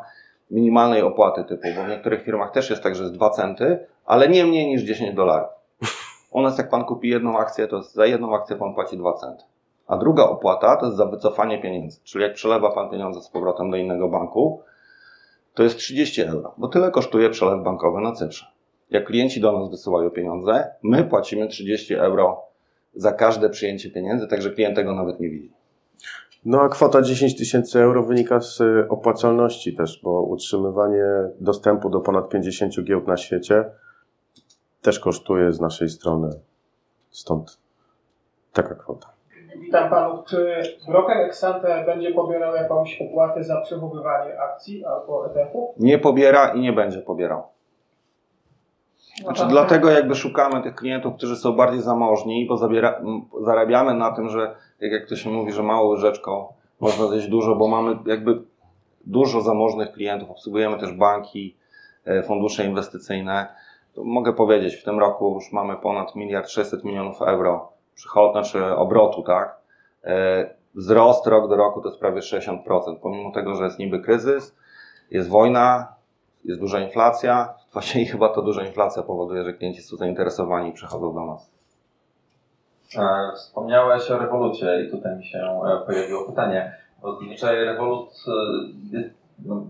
minimalnej 0.50 1.02
opłaty 1.02 1.44
typu, 1.44 1.68
bo 1.76 1.84
w 1.84 1.88
niektórych 1.88 2.22
firmach 2.22 2.50
też 2.50 2.70
jest 2.70 2.82
tak, 2.82 2.94
że 2.94 3.02
jest 3.02 3.14
dwa 3.14 3.30
centy, 3.30 3.86
ale 4.06 4.28
nie 4.28 4.44
mniej 4.44 4.66
niż 4.66 4.82
10 4.82 5.14
dolarów. 5.16 5.50
U 6.30 6.42
nas 6.42 6.58
jak 6.58 6.70
pan 6.70 6.84
kupi 6.84 7.08
jedną 7.08 7.38
akcję, 7.38 7.66
to 7.66 7.82
za 7.82 8.06
jedną 8.06 8.34
akcję 8.34 8.56
pan 8.56 8.74
płaci 8.74 8.96
2 8.96 9.12
centy. 9.12 9.44
A 9.86 9.96
druga 9.96 10.22
opłata 10.24 10.76
to 10.76 10.86
jest 10.86 10.96
za 10.96 11.06
wycofanie 11.06 11.62
pieniędzy. 11.62 12.00
Czyli 12.04 12.24
jak 12.24 12.34
przelewa 12.34 12.70
pan 12.70 12.90
pieniądze 12.90 13.20
z 13.20 13.28
powrotem 13.28 13.70
do 13.70 13.76
innego 13.76 14.08
banku, 14.08 14.62
to 15.54 15.62
jest 15.62 15.76
30 15.76 16.22
euro, 16.22 16.54
bo 16.58 16.68
tyle 16.68 16.90
kosztuje 16.90 17.30
przelew 17.30 17.64
bankowy 17.64 18.00
na 18.00 18.12
Cyprze. 18.12 18.46
Jak 18.90 19.06
klienci 19.06 19.40
do 19.40 19.52
nas 19.52 19.70
wysyłają 19.70 20.10
pieniądze, 20.10 20.70
my 20.82 21.04
płacimy 21.04 21.48
30 21.48 21.94
euro 21.94 22.42
za 22.94 23.12
każde 23.12 23.50
przyjęcie 23.50 23.90
pieniędzy, 23.90 24.28
także 24.28 24.50
klient 24.50 24.76
tego 24.76 24.94
nawet 24.94 25.20
nie 25.20 25.30
widzi. 25.30 25.52
No 26.44 26.60
a 26.60 26.68
kwota 26.68 27.02
10 27.02 27.36
tysięcy 27.36 27.80
euro 27.80 28.02
wynika 28.02 28.40
z 28.40 28.60
y, 28.60 28.86
opłacalności 28.88 29.76
też, 29.76 30.00
bo 30.02 30.22
utrzymywanie 30.22 31.04
dostępu 31.40 31.90
do 31.90 32.00
ponad 32.00 32.28
50 32.28 32.82
giełd 32.82 33.06
na 33.06 33.16
świecie 33.16 33.64
też 34.82 35.00
kosztuje 35.00 35.52
z 35.52 35.60
naszej 35.60 35.88
strony. 35.88 36.30
Stąd 37.10 37.58
taka 38.52 38.74
kwota. 38.74 39.13
Witam 39.64 39.90
panów. 39.90 40.24
Czy 40.24 40.62
broker 40.88 41.16
Exante 41.16 41.84
będzie 41.86 42.14
pobierał 42.14 42.54
jakąś 42.54 43.02
opłatę 43.02 43.44
za 43.44 43.60
przechowywanie 43.60 44.40
akcji 44.40 44.84
albo 44.84 45.26
ETF-u? 45.26 45.74
Nie 45.78 45.98
pobiera 45.98 46.48
i 46.48 46.60
nie 46.60 46.72
będzie 46.72 46.98
pobierał. 46.98 47.42
Znaczy, 49.22 49.42
Aha. 49.42 49.50
dlatego 49.50 49.90
jakby 49.90 50.14
szukamy 50.14 50.62
tych 50.62 50.74
klientów, 50.74 51.14
którzy 51.16 51.36
są 51.36 51.56
bardziej 51.56 51.80
zamożni, 51.80 52.46
bo 52.46 52.56
zabiera, 52.56 53.02
zarabiamy 53.40 53.94
na 53.94 54.12
tym, 54.12 54.28
że 54.28 54.54
jak, 54.80 54.92
jak 54.92 55.08
to 55.08 55.16
się 55.16 55.30
mówi, 55.30 55.52
że 55.52 55.62
małą 55.62 55.88
łyżeczką 55.88 56.46
można 56.80 57.06
zjeść 57.06 57.28
dużo, 57.28 57.56
bo 57.56 57.68
mamy 57.68 57.98
jakby 58.06 58.42
dużo 59.06 59.40
zamożnych 59.40 59.92
klientów, 59.92 60.30
obsługujemy 60.30 60.78
też 60.78 60.92
banki, 60.92 61.56
e, 62.04 62.22
fundusze 62.22 62.64
inwestycyjne. 62.64 63.46
To 63.94 64.04
mogę 64.04 64.32
powiedzieć, 64.32 64.74
w 64.74 64.84
tym 64.84 65.00
roku 65.00 65.34
już 65.34 65.52
mamy 65.52 65.76
ponad 65.76 66.14
miliard 66.16 66.48
600 66.48 66.84
milionów 66.84 67.22
euro 67.22 67.73
przychod, 67.94 68.32
znaczy 68.32 68.76
obrotu, 68.76 69.22
tak? 69.22 69.56
E, 70.04 70.54
Wzrost 70.74 71.26
rok 71.26 71.48
do 71.48 71.56
roku 71.56 71.80
to 71.80 71.88
jest 71.88 72.00
prawie 72.00 72.20
60%, 72.20 72.96
pomimo 73.02 73.32
tego, 73.32 73.54
że 73.54 73.64
jest 73.64 73.78
niby 73.78 74.00
kryzys, 74.00 74.56
jest 75.10 75.28
wojna, 75.28 75.94
jest 76.44 76.60
duża 76.60 76.80
inflacja. 76.80 77.54
Właśnie 77.72 78.06
chyba 78.06 78.28
to 78.28 78.42
duża 78.42 78.64
inflacja 78.64 79.02
powoduje, 79.02 79.44
że 79.44 79.52
klienci 79.52 79.82
są 79.82 79.96
zainteresowani 79.96 80.70
i 80.70 80.72
przychodzą 80.72 81.14
do 81.14 81.26
nas. 81.26 81.50
E, 82.98 83.32
Wspomniałeś 83.36 84.10
o 84.10 84.18
rewolucie 84.18 84.84
i 84.84 84.90
tutaj 84.90 85.16
mi 85.16 85.24
się 85.24 85.38
e, 85.38 85.86
pojawiło 85.86 86.24
pytanie, 86.24 86.76
zazwyczaj 87.02 87.64
Revolut, 87.64 88.10
e, 88.28 88.32
jest, 88.96 89.23
no. 89.38 89.66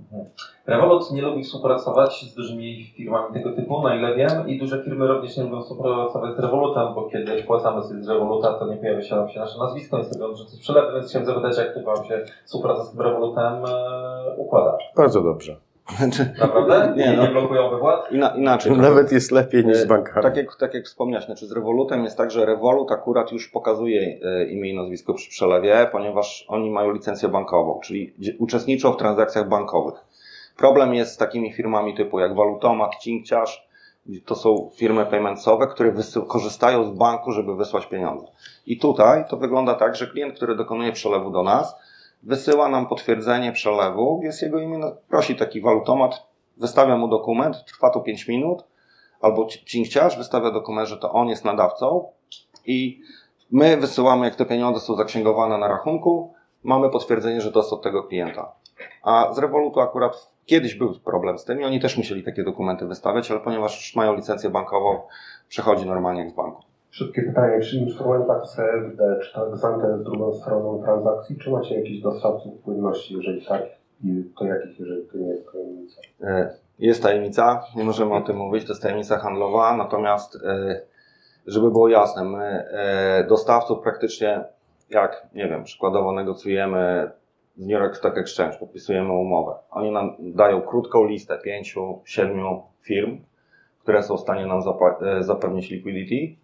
Revolut 0.67 1.11
nie 1.11 1.23
lubi 1.23 1.45
współpracować 1.45 2.25
z 2.31 2.35
dużymi 2.35 2.85
firmami 2.85 3.35
tego 3.35 3.53
typu, 3.53 3.83
na 3.83 3.97
ile 3.97 4.17
wiem, 4.17 4.49
i 4.49 4.59
duże 4.59 4.83
firmy 4.85 5.07
również 5.07 5.37
nie 5.37 5.43
lubią 5.43 5.63
współpracować 5.63 6.37
z 6.37 6.39
Revolutem, 6.39 6.95
bo 6.95 7.09
kiedy 7.09 7.43
płacamy 7.43 7.83
sobie 7.83 8.03
z 8.03 8.09
Revoluta, 8.09 8.53
to 8.59 8.67
nie 8.67 8.77
pojawia 8.77 9.03
się 9.03 9.29
się 9.29 9.41
nasze 9.41 9.59
nazwisko, 9.59 9.99
nie 9.99 10.05
sobie 10.05 10.27
odrzucić 10.27 10.61
przelewy, 10.61 10.93
więc 10.93 11.09
chciałem 11.09 11.27
zapytać, 11.27 11.59
jak 11.59 11.75
to 11.75 11.83
Wam 11.83 12.05
się 12.05 12.25
współpraca 12.45 12.85
z 12.85 12.91
tym 12.91 13.01
Revolutem 13.01 13.65
e, 13.65 14.37
układa? 14.37 14.79
Bardzo 14.97 15.23
dobrze. 15.23 15.57
Naprawdę? 16.39 16.93
Nie, 16.97 17.05
Nie, 17.07 17.17
no. 17.17 17.23
nie 17.23 17.29
blokują 17.29 17.71
wypłat? 17.71 18.13
Ina, 18.13 18.29
inaczej. 18.29 18.73
Nawet 18.73 19.13
jest 19.13 19.31
lepiej 19.33 19.65
niż 19.65 19.77
z 19.77 19.83
E, 19.83 19.87
bankami. 19.87 20.23
Tak 20.23 20.37
jak, 20.37 20.57
tak 20.57 20.75
jak 20.75 20.85
wspomniałeś, 20.85 21.27
znaczy 21.27 21.47
z 21.47 21.53
Revolutem 21.53 22.05
jest 22.05 22.17
tak, 22.17 22.31
że 22.31 22.47
Revolut 22.47 22.93
akurat 22.93 23.33
już 23.33 23.49
pokazuje 23.49 24.19
e, 24.25 24.45
imię 24.45 24.71
i 24.71 24.77
nazwisko 24.77 25.15
przy 25.15 25.31
przelewie, 25.31 25.89
ponieważ 25.93 26.45
oni 26.49 26.71
mają 26.71 26.93
licencję 26.93 27.29
bankową, 27.29 27.81
czyli 27.85 28.15
uczestniczą 28.39 28.93
w 28.93 28.97
transakcjach 28.97 29.49
bankowych. 29.49 29.95
Problem 30.57 30.95
jest 30.95 31.13
z 31.13 31.17
takimi 31.17 31.53
firmami 31.53 31.95
typu 31.95 32.21
jak 32.21 32.35
Walutomat, 32.35 32.97
Cinkciarz, 33.01 33.69
to 34.25 34.35
są 34.35 34.71
firmy 34.75 35.07
paymentsowe, 35.07 35.67
które 35.67 35.93
korzystają 36.29 36.85
z 36.85 36.99
banku, 36.99 37.33
żeby 37.33 37.57
wysłać 37.57 37.87
pieniądze. 37.87 38.27
I 38.67 38.79
tutaj 38.79 39.25
to 39.31 39.37
wygląda 39.37 39.75
tak, 39.75 39.97
że 39.97 40.07
klient, 40.07 40.35
który 40.35 40.57
dokonuje 40.57 40.93
przelewu 40.93 41.31
do 41.31 41.43
nas, 41.43 41.77
wysyła 42.27 42.69
nam 42.69 42.87
potwierdzenie 42.87 43.53
przelewu, 43.53 44.21
jest 44.23 44.43
jego 44.43 44.59
imię, 44.59 44.79
no, 44.79 44.93
prosi 45.09 45.37
taki 45.37 45.61
walutomat, 45.61 46.27
wystawia 46.57 46.97
mu 46.97 47.09
dokument, 47.09 47.65
trwa 47.65 47.91
to 47.91 48.01
5 48.01 48.29
minut, 48.29 48.65
albo 49.21 49.47
ci- 49.47 49.65
cinkciarz 49.65 50.19
wystawia 50.19 50.51
dokument, 50.51 50.89
że 50.89 50.97
to 50.97 51.13
on 51.13 51.29
jest 51.29 51.45
nadawcą 51.45 52.09
i 52.67 53.01
my 53.51 53.77
wysyłamy, 53.77 54.27
jak 54.27 54.35
te 54.35 54.47
pieniądze 54.47 54.81
są 54.81 54.95
zaksięgowane 54.95 55.59
na 55.59 55.69
rachunku, 55.69 56.35
mamy 56.63 56.91
potwierdzenie, 56.91 57.41
że 57.41 57.53
to 57.53 57.59
jest 57.61 57.73
od 57.73 57.83
tego 57.83 58.03
klienta. 58.03 58.53
A 59.03 59.33
z 59.33 59.39
Revolutu 59.39 59.81
akurat 59.81 60.35
kiedyś 60.47 60.75
był 60.75 61.01
problem 61.01 61.39
z 61.39 61.45
tym 61.45 61.61
i 61.61 61.65
oni 61.65 61.81
też 61.81 61.97
musieli 61.97 62.23
takie 62.23 62.45
dokumenty 62.45 62.87
wystawiać, 62.87 63.31
ale 63.31 63.41
ponieważ 63.41 63.97
mają 63.97 64.15
licencję 64.15 64.51
bankową, 64.51 65.01
przechodzi 65.49 65.87
normalnie 65.87 66.21
jak 66.21 66.31
z 66.31 66.35
banku. 66.35 66.63
Szybkie 66.95 67.23
pytanie, 67.23 67.61
czy 67.61 67.77
instrument 67.77 68.27
tak 68.27 68.43
CFD, 68.43 69.21
czy 69.23 69.35
tak 69.35 69.49
Xante 69.53 69.89
jest 69.89 70.03
drugą 70.03 70.35
stroną 70.35 70.83
transakcji, 70.83 71.37
czy 71.39 71.51
macie 71.51 71.75
jakiś 71.75 72.01
dostawców 72.01 72.63
płynności, 72.63 73.15
jeżeli 73.15 73.47
tak, 73.47 73.63
to 74.39 74.45
jakich, 74.45 74.81
jeżeli 74.81 75.07
to 75.07 75.19
nie 75.19 75.29
jest 75.29 75.53
tajemnica? 75.53 76.01
E, 76.23 76.55
Jest 76.79 77.03
tajemnica, 77.03 77.63
nie 77.77 77.85
możemy 77.85 78.15
o 78.15 78.21
tym 78.21 78.37
mówić, 78.37 78.65
to 78.65 78.73
jest 78.73 78.83
tajemnica 78.83 79.19
handlowa, 79.19 79.77
natomiast 79.77 80.37
e, 80.45 80.81
żeby 81.47 81.71
było 81.71 81.89
jasne, 81.89 82.25
my 82.25 82.45
e, 82.45 83.27
dostawców 83.29 83.83
praktycznie, 83.83 84.45
jak, 84.91 85.27
nie 85.35 85.49
wiem, 85.49 85.65
przykładowo 85.65 86.13
negocjujemy 86.13 87.11
z 87.57 87.67
New 87.67 87.81
York 87.81 87.97
Stock 87.97 88.19
Exchange, 88.19 88.57
podpisujemy 88.59 89.13
umowę. 89.13 89.55
Oni 89.71 89.91
nam 89.91 90.17
dają 90.21 90.63
krótką 90.63 91.05
listę 91.05 91.39
pięciu, 91.39 92.01
siedmiu 92.05 92.63
firm, 92.81 93.21
które 93.83 94.03
są 94.03 94.17
w 94.17 94.21
stanie 94.21 94.47
nam 94.47 94.61
zapewnić 95.21 95.71
liquidity 95.71 96.44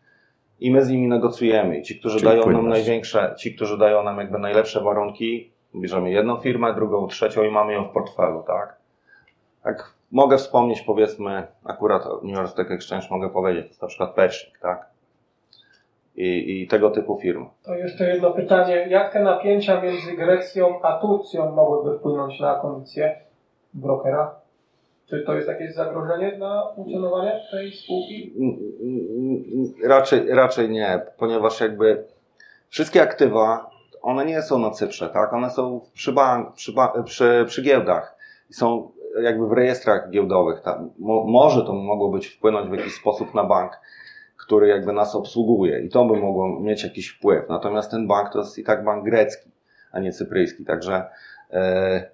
i 0.60 0.70
my 0.70 0.84
z 0.84 0.90
nimi 0.90 1.08
negocjujemy. 1.08 1.78
I 1.78 1.82
ci, 1.82 1.98
którzy 1.98 2.18
Czyli 2.18 2.28
dają 2.28 2.40
nam 2.40 2.54
płynność. 2.54 2.68
największe, 2.70 3.34
ci, 3.38 3.54
którzy 3.54 3.78
dają 3.78 4.02
nam 4.02 4.18
jakby 4.18 4.38
najlepsze 4.38 4.80
warunki, 4.80 5.50
bierzemy 5.74 6.10
jedną 6.10 6.36
firmę, 6.36 6.74
drugą, 6.74 7.06
trzecią 7.06 7.42
i 7.42 7.50
mamy 7.50 7.72
ją 7.72 7.84
w 7.84 7.92
portfelu, 7.92 8.44
tak? 8.46 8.76
Tak, 9.62 9.94
mogę 10.12 10.36
wspomnieć, 10.36 10.82
powiedzmy, 10.82 11.46
akurat 11.64 12.06
o 12.06 12.20
New 12.22 12.36
York 12.36 12.48
Stock 12.48 12.70
Exchange 12.70 13.06
mogę 13.10 13.30
powiedzieć, 13.30 13.64
to 13.64 13.68
jest 13.68 13.82
na 13.82 13.88
przykład 13.88 14.14
Pecznik, 14.14 14.58
tak? 14.58 14.90
I, 16.16 16.62
I 16.62 16.66
tego 16.66 16.90
typu 16.90 17.18
firmy. 17.22 17.46
To 17.62 17.74
jeszcze 17.74 18.04
jedno 18.04 18.30
pytanie. 18.30 18.86
Jak 18.88 19.12
te 19.12 19.20
napięcia 19.22 19.80
między 19.80 20.12
Grecją 20.12 20.82
a 20.82 20.98
Turcją 20.98 21.50
mogłyby 21.50 21.98
wpłynąć 21.98 22.40
na 22.40 22.54
kondycję 22.54 23.20
brokera? 23.74 24.34
Czy 25.10 25.22
to 25.26 25.34
jest 25.34 25.48
jakieś 25.48 25.74
zagrożenie 25.74 26.32
dla 26.36 26.72
funkcjonowania 26.76 27.32
tej 27.50 27.72
spółki? 27.72 28.34
Mm, 28.38 28.58
mm, 28.80 29.44
mm, 29.52 29.90
Raczej, 29.90 30.28
raczej 30.28 30.70
nie, 30.70 31.00
ponieważ 31.18 31.60
jakby 31.60 32.04
wszystkie 32.68 33.02
aktywa, 33.02 33.70
one 34.02 34.24
nie 34.24 34.42
są 34.42 34.58
na 34.58 34.70
Cyprze, 34.70 35.08
tak? 35.08 35.32
One 35.32 35.50
są 35.50 35.80
przy, 35.94 36.12
bank, 36.12 36.54
przy, 36.54 36.72
przy, 37.04 37.44
przy 37.46 37.62
giełdach 37.62 38.16
są 38.50 38.90
jakby 39.22 39.48
w 39.48 39.52
rejestrach 39.52 40.10
giełdowych. 40.10 40.60
Tak? 40.60 40.78
Mo, 40.98 41.24
może 41.24 41.62
to 41.62 41.72
mogło 41.72 42.10
być 42.10 42.26
wpłynąć 42.26 42.70
w 42.70 42.78
jakiś 42.78 42.94
sposób 42.94 43.34
na 43.34 43.44
bank, 43.44 43.80
który 44.36 44.68
jakby 44.68 44.92
nas 44.92 45.14
obsługuje 45.14 45.80
i 45.80 45.88
to 45.88 46.04
by 46.04 46.16
mogło 46.16 46.60
mieć 46.60 46.84
jakiś 46.84 47.08
wpływ. 47.08 47.48
Natomiast 47.48 47.90
ten 47.90 48.06
bank 48.06 48.32
to 48.32 48.38
jest 48.38 48.58
i 48.58 48.64
tak 48.64 48.84
bank 48.84 49.04
grecki, 49.04 49.50
a 49.92 50.00
nie 50.00 50.12
cypryjski, 50.12 50.64
także 50.64 51.04
e, 51.50 52.10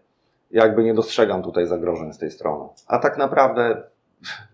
jakby 0.51 0.85
nie 0.85 0.95
dostrzegam 0.95 1.43
tutaj 1.43 1.67
zagrożeń 1.67 2.13
z 2.13 2.19
tej 2.19 2.31
strony. 2.31 2.69
A 2.87 2.99
tak 2.99 3.19
naprawdę 3.19 3.83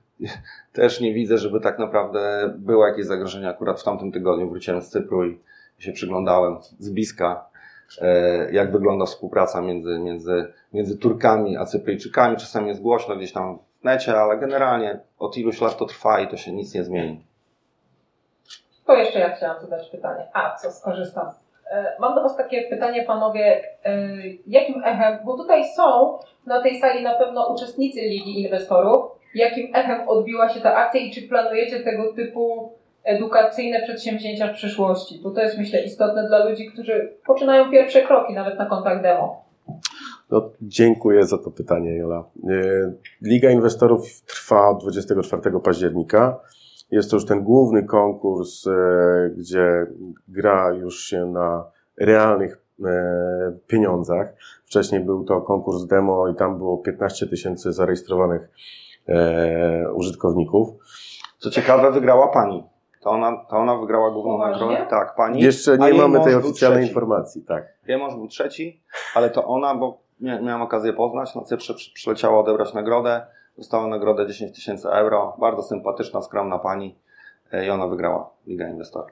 też 0.73 1.01
nie 1.01 1.15
widzę, 1.15 1.39
żeby 1.39 1.61
tak 1.61 1.79
naprawdę 1.79 2.53
było 2.59 2.87
jakieś 2.87 3.07
zagrożenie. 3.07 3.49
Akurat 3.49 3.81
w 3.81 3.85
tamtym 3.85 4.13
tygodniu 4.13 4.51
wróciłem 4.51 4.83
z 4.83 4.89
Cypru 4.89 5.27
i 5.27 5.41
się 5.79 5.93
przyglądałem 5.93 6.59
z 6.79 6.91
bliska, 6.91 7.45
e, 8.01 8.53
jak 8.53 8.73
wygląda 8.73 9.07
współpraca 9.07 9.61
między, 9.61 9.99
między, 9.99 10.53
między 10.73 10.99
Turkami 10.99 11.57
a 11.57 11.65
Cypryjczykami. 11.65 12.37
Czasami 12.37 12.69
jest 12.69 12.81
głośno 12.81 13.17
gdzieś 13.17 13.33
tam 13.33 13.59
w 13.81 13.85
necie, 13.85 14.21
ale 14.21 14.39
generalnie 14.39 15.01
od 15.19 15.37
iluś 15.37 15.61
lat 15.61 15.77
to 15.77 15.87
trwa 15.87 16.21
i 16.21 16.29
to 16.29 16.37
się 16.37 16.53
nic 16.53 16.75
nie 16.75 16.85
zmieni. 16.85 17.27
To 18.87 18.95
jeszcze 18.95 19.19
ja 19.19 19.37
chciałam 19.37 19.61
zadać 19.61 19.89
pytanie. 19.89 20.29
A, 20.33 20.57
co 20.57 20.73
skorzystam. 20.73 21.27
E, 21.73 21.97
Mam 22.01 22.15
do 22.15 22.23
Was 22.23 22.37
takie 22.37 22.63
pytanie, 22.63 23.03
panowie. 23.03 23.63
E, 23.85 24.09
Jakim 24.47 24.83
echem, 24.85 25.19
bo 25.25 25.37
tutaj 25.37 25.65
są 25.77 26.19
na 26.47 26.63
tej 26.63 26.81
sali 26.81 27.03
na 27.03 27.15
pewno 27.15 27.53
uczestnicy 27.55 28.01
Ligi 28.01 28.41
Inwestorów, 28.43 29.13
jakim 29.35 29.75
echem 29.75 30.09
odbiła 30.09 30.49
się 30.49 30.61
ta 30.61 30.75
akcja 30.77 31.01
i 31.01 31.11
czy 31.11 31.23
planujecie 31.23 31.81
tego 31.81 32.13
typu 32.13 32.73
edukacyjne 33.05 33.83
przedsięwzięcia 33.83 34.49
w 34.49 34.55
przyszłości? 34.55 35.21
Bo 35.23 35.31
to 35.31 35.41
jest 35.43 35.59
myślę 35.59 35.83
istotne 35.83 36.27
dla 36.27 36.45
ludzi, 36.45 36.71
którzy 36.73 37.13
poczynają 37.27 37.71
pierwsze 37.71 38.03
kroki 38.03 38.35
nawet 38.35 38.59
na 38.59 38.67
kontakt 38.67 39.03
demo. 39.03 39.45
No, 40.31 40.51
dziękuję 40.63 41.27
za 41.27 41.39
to 41.39 41.51
pytanie, 41.51 41.97
Jola. 41.97 42.25
E, 42.51 42.53
Liga 43.23 43.51
Inwestorów 43.51 44.23
trwa 44.23 44.69
od 44.69 44.81
24 44.81 45.61
października. 45.65 46.41
Jest 46.93 47.11
to 47.11 47.17
już 47.17 47.27
ten 47.27 47.45
główny 47.45 47.83
konkurs, 47.83 48.67
e, 48.67 48.71
gdzie 49.37 49.87
gra 50.29 50.71
już 50.73 51.05
się 51.05 51.27
na 51.27 51.65
realnych 52.01 52.63
e, 52.85 52.93
pieniądzach. 53.67 54.35
Wcześniej 54.65 55.01
był 55.01 55.25
to 55.25 55.41
konkurs 55.41 55.87
demo 55.87 56.29
i 56.29 56.35
tam 56.35 56.59
było 56.59 56.79
15 56.79 57.27
tysięcy 57.27 57.73
zarejestrowanych 57.73 58.49
e, 59.09 59.93
użytkowników. 59.95 60.69
Co 61.39 61.51
ciekawe, 61.51 61.93
wygrała 61.93 62.29
pani. 62.29 62.65
To 63.01 63.11
ona, 63.11 63.37
to 63.51 63.57
ona 63.57 63.77
wygrała 63.79 64.11
główną 64.11 64.39
nagrodę. 64.39 64.87
Tak, 64.91 65.15
pani. 65.17 65.41
Jeszcze 65.43 65.79
nie 65.79 65.95
mamy 65.95 66.21
tej 66.25 66.35
oficjalnej 66.35 66.87
informacji, 66.89 67.43
tak. 67.43 67.65
Mąż 67.99 68.15
był 68.15 68.29
trzeci, 68.29 68.81
ale 69.15 69.31
to 69.31 69.45
ona, 69.47 69.75
bo 69.75 69.99
mia- 70.23 70.43
miałem 70.43 70.63
okazję 70.63 70.93
poznać, 70.93 71.35
na 71.35 71.43
Cyprze 71.43 71.75
przy- 71.75 71.95
przyleciała 71.95 72.41
odebrać 72.41 72.75
nagrodę. 72.75 73.27
Dostała 73.59 73.89
nagrodę 73.89 74.27
10 74.27 74.55
tysięcy 74.55 74.89
euro. 74.89 75.37
Bardzo 75.41 75.63
sympatyczna, 75.63 76.23
skromna 76.23 76.59
pani. 76.59 76.99
e, 77.53 77.67
I 77.67 77.71
ona 77.71 77.87
wygrała 77.87 78.31
Ligę 78.47 78.71
Inwestorów. 78.71 79.11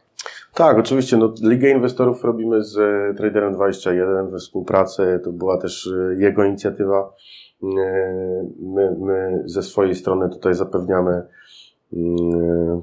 Tak, 0.55 0.79
oczywiście. 0.79 1.17
No, 1.17 1.35
Ligę 1.43 1.71
Inwestorów 1.71 2.25
robimy 2.25 2.63
z 2.65 2.79
e, 2.79 3.15
Traderem 3.15 3.55
21 3.55 4.31
we 4.31 4.39
współpracy. 4.39 5.21
To 5.25 5.33
była 5.33 5.59
też 5.59 5.87
e, 5.87 6.15
jego 6.19 6.45
inicjatywa. 6.45 7.13
E, 7.63 7.67
My, 8.61 8.97
my 8.99 9.43
ze 9.45 9.63
swojej 9.63 9.95
strony 9.95 10.29
tutaj 10.31 10.55
zapewniamy 10.55 11.23
mm, 11.93 12.83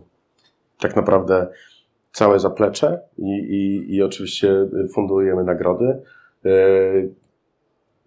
tak 0.79 0.95
naprawdę 0.95 1.47
całe 2.11 2.39
zaplecze 2.39 2.99
i, 3.17 3.29
i, 3.31 3.95
i 3.95 4.03
oczywiście 4.03 4.67
fundujemy 4.93 5.43
nagrody. 5.43 6.01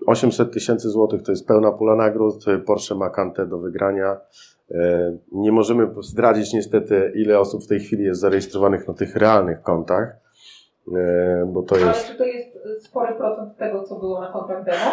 E, 0.03 0.07
800 0.07 0.53
tysięcy 0.53 0.89
złotych 0.91 1.23
to 1.23 1.33
jest 1.33 1.47
pełna 1.49 1.73
pula 1.73 1.97
nagród. 1.97 2.45
Porsche 2.67 2.95
Macante 2.95 3.47
do 3.47 3.59
wygrania. 3.59 4.17
E, 4.71 5.17
Nie 5.33 5.53
możemy 5.53 5.89
zdradzić 6.01 6.53
niestety, 6.53 7.13
ile 7.15 7.39
osób 7.41 7.65
w 7.65 7.67
tej 7.69 7.81
chwili 7.81 8.05
jest 8.05 8.21
zarejestrowanych 8.21 8.89
na 8.89 8.95
tych 8.95 9.17
realnych 9.17 9.63
kontach, 9.63 10.17
e, 10.97 11.47
bo 11.47 11.63
to 11.63 11.75
Ale 11.77 11.87
jest. 11.87 12.07
czy 12.07 12.15
to 12.19 12.25
jest 12.25 12.59
spory 12.81 13.15
procent 13.15 13.57
tego, 13.57 13.83
co 13.83 13.95
było 13.99 14.21
na 14.21 14.33
kontrakt 14.33 14.65
demo? 14.65 14.91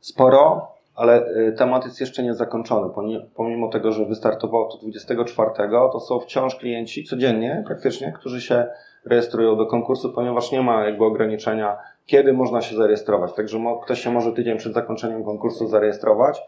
Sporo, 0.00 0.68
ale 0.94 1.26
y, 1.36 1.52
temat 1.58 1.84
jest 1.84 2.00
jeszcze 2.00 2.22
nie 2.22 2.34
zakończony. 2.34 2.90
Poni- 2.94 3.26
Pomimo 3.34 3.68
tego, 3.68 3.92
że 3.92 4.04
wystartowało 4.06 4.68
to 4.72 4.78
24, 4.78 5.50
to 5.92 6.00
są 6.00 6.20
wciąż 6.20 6.56
klienci 6.56 7.04
codziennie 7.04 7.62
praktycznie, 7.66 8.12
którzy 8.18 8.40
się 8.40 8.66
rejestrują 9.06 9.56
do 9.56 9.66
konkursu, 9.66 10.12
ponieważ 10.12 10.52
nie 10.52 10.62
ma 10.62 10.84
jakby 10.84 11.04
ograniczenia, 11.04 11.76
kiedy 12.10 12.32
można 12.32 12.62
się 12.62 12.76
zarejestrować. 12.76 13.32
Także 13.32 13.58
ktoś 13.82 14.00
się 14.00 14.10
może 14.10 14.32
tydzień 14.32 14.58
przed 14.58 14.74
zakończeniem 14.74 15.24
konkursu 15.24 15.68
zarejestrować. 15.68 16.42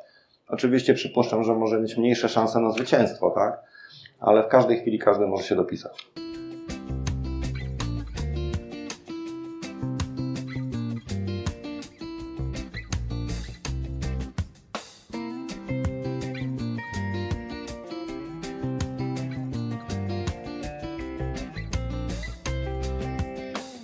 Oczywiście 0.49 0.95
przypuszczam, 0.95 1.45
że 1.45 1.55
może 1.55 1.81
mieć 1.81 1.97
mniejsze 1.97 2.29
szanse 2.29 2.61
na 2.61 2.71
zwycięstwo, 2.71 3.31
tak? 3.31 3.61
Ale 4.21 4.43
w 4.43 4.49
każdej 4.49 4.81
chwili 4.81 4.99
każdy 4.99 5.27
może 5.27 5.45
się 5.45 5.57
dopisać. 5.57 6.07